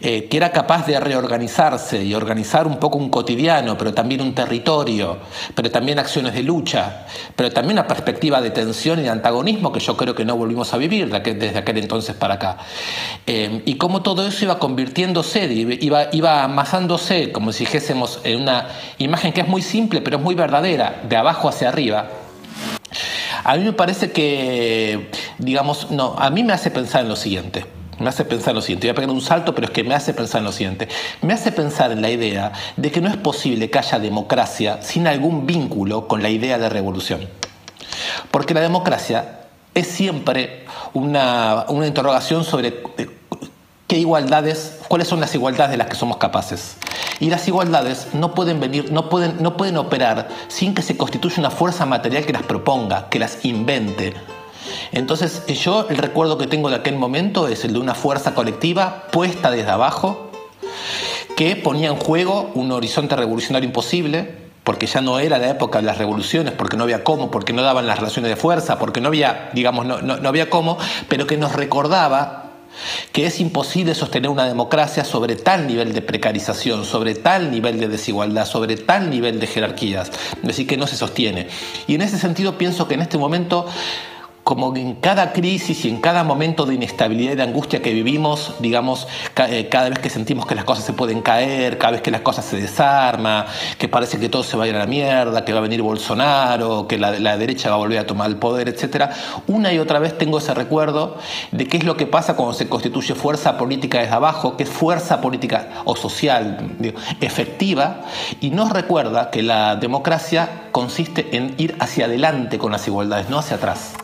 eh, 0.00 0.28
que 0.28 0.36
era 0.36 0.52
capaz 0.52 0.86
de 0.86 0.98
reorganizarse 1.00 2.04
y 2.04 2.14
organizar 2.14 2.66
un 2.66 2.78
poco 2.78 2.98
un 2.98 3.08
cotidiano, 3.08 3.76
pero 3.78 3.94
también 3.94 4.20
un 4.20 4.34
territorio, 4.34 5.18
pero 5.54 5.70
también 5.70 5.98
acciones 5.98 6.34
de 6.34 6.42
lucha, 6.42 7.06
pero 7.34 7.50
también 7.50 7.78
una 7.78 7.86
perspectiva 7.86 8.40
de 8.40 8.50
tensión 8.50 9.00
y 9.00 9.02
de 9.02 9.10
antagonismo 9.10 9.72
que 9.72 9.80
yo 9.80 9.96
creo 9.96 10.14
que 10.14 10.24
no 10.24 10.36
volvimos 10.36 10.72
a 10.74 10.76
vivir 10.76 11.08
desde 11.10 11.58
aquel 11.58 11.78
entonces 11.78 12.14
para 12.14 12.34
acá. 12.34 12.58
Eh, 13.26 13.62
y 13.64 13.74
cómo 13.76 14.02
todo 14.02 14.26
eso 14.26 14.44
iba 14.44 14.58
convirtiéndose, 14.58 15.46
iba, 15.52 16.08
iba 16.12 16.44
amasándose, 16.44 17.32
como 17.32 17.52
si 17.52 17.64
dijésemos, 17.64 18.20
en 18.24 18.42
una 18.42 18.68
imagen 18.98 19.32
que 19.32 19.40
es 19.40 19.48
muy 19.48 19.62
simple, 19.62 20.00
pero 20.00 20.18
es 20.18 20.22
muy 20.22 20.34
verdadera, 20.34 21.02
de 21.08 21.16
abajo 21.16 21.48
hacia 21.48 21.68
arriba. 21.68 22.08
A 23.44 23.56
mí 23.56 23.64
me 23.64 23.72
parece 23.72 24.10
que, 24.10 25.10
digamos, 25.38 25.90
no, 25.90 26.16
a 26.18 26.30
mí 26.30 26.42
me 26.42 26.52
hace 26.52 26.70
pensar 26.70 27.02
en 27.02 27.08
lo 27.08 27.16
siguiente. 27.16 27.75
Me 27.98 28.08
hace 28.10 28.24
pensar 28.24 28.50
en 28.50 28.56
lo 28.56 28.62
siguiente, 28.62 28.86
voy 28.86 28.92
a 28.92 28.94
pegar 28.94 29.10
un 29.10 29.22
salto, 29.22 29.54
pero 29.54 29.68
es 29.68 29.72
que 29.72 29.82
me 29.82 29.94
hace 29.94 30.12
pensar 30.12 30.40
en 30.40 30.44
lo 30.44 30.52
siguiente. 30.52 30.88
Me 31.22 31.32
hace 31.32 31.50
pensar 31.50 31.92
en 31.92 32.02
la 32.02 32.10
idea 32.10 32.52
de 32.76 32.90
que 32.90 33.00
no 33.00 33.08
es 33.08 33.16
posible 33.16 33.70
que 33.70 33.78
haya 33.78 33.98
democracia 33.98 34.82
sin 34.82 35.06
algún 35.06 35.46
vínculo 35.46 36.06
con 36.06 36.22
la 36.22 36.28
idea 36.28 36.58
de 36.58 36.68
revolución. 36.68 37.26
Porque 38.30 38.52
la 38.52 38.60
democracia 38.60 39.40
es 39.74 39.86
siempre 39.86 40.64
una, 40.92 41.64
una 41.68 41.86
interrogación 41.86 42.44
sobre 42.44 42.82
eh, 42.98 43.08
qué 43.86 43.98
igualdades, 43.98 44.80
cuáles 44.88 45.08
son 45.08 45.20
las 45.20 45.34
igualdades 45.34 45.70
de 45.70 45.76
las 45.78 45.86
que 45.86 45.96
somos 45.96 46.18
capaces. 46.18 46.76
Y 47.18 47.30
las 47.30 47.48
igualdades 47.48 48.08
no 48.12 48.34
pueden 48.34 48.60
venir, 48.60 48.92
no 48.92 49.08
pueden, 49.08 49.42
no 49.42 49.56
pueden 49.56 49.78
operar 49.78 50.28
sin 50.48 50.74
que 50.74 50.82
se 50.82 50.98
constituya 50.98 51.36
una 51.38 51.50
fuerza 51.50 51.86
material 51.86 52.26
que 52.26 52.32
las 52.32 52.42
proponga, 52.42 53.08
que 53.08 53.18
las 53.18 53.44
invente, 53.44 54.12
entonces 54.92 55.44
yo 55.46 55.86
el 55.88 55.96
recuerdo 55.96 56.38
que 56.38 56.46
tengo 56.46 56.70
de 56.70 56.76
aquel 56.76 56.96
momento 56.96 57.48
es 57.48 57.64
el 57.64 57.72
de 57.72 57.78
una 57.78 57.94
fuerza 57.94 58.34
colectiva 58.34 59.04
puesta 59.10 59.50
desde 59.50 59.70
abajo 59.70 60.30
que 61.36 61.54
ponía 61.56 61.88
en 61.88 61.96
juego 61.96 62.50
un 62.54 62.72
horizonte 62.72 63.14
revolucionario 63.14 63.66
imposible, 63.66 64.46
porque 64.64 64.86
ya 64.86 65.00
no 65.00 65.18
era 65.20 65.38
la 65.38 65.50
época 65.50 65.78
de 65.80 65.84
las 65.84 65.98
revoluciones, 65.98 66.54
porque 66.54 66.76
no 66.76 66.84
había 66.84 67.04
cómo, 67.04 67.30
porque 67.30 67.52
no 67.52 67.62
daban 67.62 67.86
las 67.86 67.98
relaciones 67.98 68.30
de 68.30 68.36
fuerza, 68.36 68.78
porque 68.78 69.00
no 69.00 69.08
había, 69.08 69.50
digamos, 69.52 69.86
no, 69.86 70.00
no 70.00 70.28
había 70.28 70.48
cómo, 70.48 70.78
pero 71.08 71.26
que 71.26 71.36
nos 71.36 71.52
recordaba 71.52 72.46
que 73.12 73.26
es 73.26 73.40
imposible 73.40 73.94
sostener 73.94 74.30
una 74.30 74.46
democracia 74.46 75.04
sobre 75.04 75.36
tal 75.36 75.66
nivel 75.66 75.92
de 75.92 76.02
precarización, 76.02 76.84
sobre 76.84 77.14
tal 77.14 77.50
nivel 77.50 77.78
de 77.78 77.88
desigualdad, 77.88 78.46
sobre 78.46 78.76
tal 78.76 79.10
nivel 79.10 79.40
de 79.40 79.46
jerarquías, 79.46 80.10
es 80.36 80.42
decir, 80.42 80.66
que 80.66 80.76
no 80.76 80.86
se 80.86 80.96
sostiene. 80.96 81.48
Y 81.86 81.94
en 81.94 82.02
ese 82.02 82.18
sentido 82.18 82.58
pienso 82.58 82.88
que 82.88 82.94
en 82.94 83.02
este 83.02 83.18
momento 83.18 83.66
como 84.46 84.76
en 84.76 84.94
cada 84.94 85.32
crisis 85.32 85.84
y 85.86 85.88
en 85.88 86.00
cada 86.00 86.22
momento 86.22 86.66
de 86.66 86.74
inestabilidad 86.76 87.32
y 87.32 87.34
de 87.34 87.42
angustia 87.42 87.82
que 87.82 87.92
vivimos, 87.92 88.54
digamos, 88.60 89.08
eh, 89.48 89.68
cada 89.68 89.88
vez 89.88 89.98
que 89.98 90.08
sentimos 90.08 90.46
que 90.46 90.54
las 90.54 90.62
cosas 90.62 90.84
se 90.84 90.92
pueden 90.92 91.20
caer, 91.20 91.78
cada 91.78 91.94
vez 91.94 92.00
que 92.00 92.12
las 92.12 92.20
cosas 92.20 92.44
se 92.44 92.56
desarman, 92.56 93.46
que 93.76 93.88
parece 93.88 94.20
que 94.20 94.28
todo 94.28 94.44
se 94.44 94.56
va 94.56 94.62
a 94.62 94.68
ir 94.68 94.76
a 94.76 94.78
la 94.78 94.86
mierda, 94.86 95.44
que 95.44 95.52
va 95.52 95.58
a 95.58 95.62
venir 95.62 95.82
Bolsonaro, 95.82 96.86
que 96.86 96.96
la, 96.96 97.36
derecha 97.36 97.70
va 97.70 97.74
a 97.74 97.78
volver 97.78 97.98
a 97.98 98.06
tomar 98.06 98.30
el 98.30 98.36
poder, 98.36 98.68
etc. 98.68 99.10
Una 99.48 99.72
y 99.72 99.80
otra 99.80 99.98
vez 99.98 100.16
tengo 100.16 100.38
ese 100.38 100.54
recuerdo 100.54 101.16
de 101.50 101.66
qué 101.66 101.78
es 101.78 101.84
lo 101.84 101.96
que 101.96 102.06
pasa 102.06 102.36
cuando 102.36 102.54
se 102.54 102.68
constituye 102.68 103.16
fuerza 103.16 103.58
política 103.58 103.98
desde 103.98 104.14
abajo, 104.14 104.56
que 104.56 104.62
es 104.62 104.70
fuerza 104.70 105.20
política 105.20 105.82
o 105.86 105.96
social 105.96 106.76
efectiva, 107.20 108.02
y 108.40 108.50
nos 108.50 108.70
recuerda 108.70 109.32
que 109.32 109.42
la 109.42 109.74
democracia 109.74 110.68
consiste 110.70 111.36
en 111.36 111.56
ir 111.58 111.74
hacia 111.80 112.04
adelante 112.04 112.58
con 112.58 112.70
las 112.70 112.86
igualdades, 112.86 113.28
no 113.28 113.40
hacia 113.40 113.56
atrás. 113.56 113.94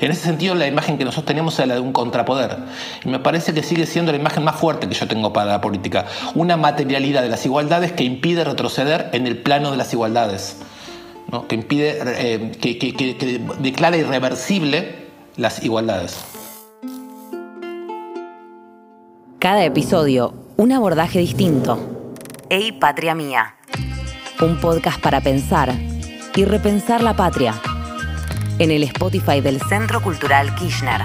En 0.00 0.10
ese 0.10 0.22
sentido, 0.22 0.54
la 0.54 0.66
imagen 0.66 0.96
que 0.98 1.04
nosotros 1.04 1.26
tenemos 1.26 1.58
es 1.58 1.66
la 1.66 1.74
de 1.74 1.80
un 1.80 1.92
contrapoder. 1.92 2.56
Y 3.04 3.08
me 3.08 3.18
parece 3.18 3.52
que 3.52 3.62
sigue 3.62 3.86
siendo 3.86 4.12
la 4.12 4.18
imagen 4.18 4.44
más 4.44 4.56
fuerte 4.56 4.88
que 4.88 4.94
yo 4.94 5.08
tengo 5.08 5.32
para 5.32 5.50
la 5.50 5.60
política. 5.60 6.06
Una 6.34 6.56
materialidad 6.56 7.22
de 7.22 7.28
las 7.28 7.44
igualdades 7.44 7.92
que 7.92 8.04
impide 8.04 8.44
retroceder 8.44 9.10
en 9.12 9.26
el 9.26 9.38
plano 9.38 9.70
de 9.70 9.76
las 9.76 9.92
igualdades. 9.92 10.56
Que 11.48 11.54
impide, 11.54 11.98
eh, 12.04 12.52
que, 12.60 12.78
que 12.78 13.40
declara 13.60 13.96
irreversible 13.96 15.06
las 15.36 15.62
igualdades. 15.62 16.18
Cada 19.38 19.64
episodio, 19.64 20.34
un 20.56 20.72
abordaje 20.72 21.18
distinto. 21.18 21.78
Ey, 22.50 22.72
patria 22.72 23.14
mía. 23.14 23.54
Un 24.40 24.60
podcast 24.60 25.00
para 25.00 25.20
pensar 25.20 25.72
y 26.34 26.44
repensar 26.44 27.02
la 27.02 27.14
patria 27.14 27.54
en 28.60 28.70
el 28.70 28.82
Spotify 28.82 29.40
del 29.40 29.58
Centro 29.58 30.02
Cultural 30.02 30.54
Kirchner. 30.54 31.00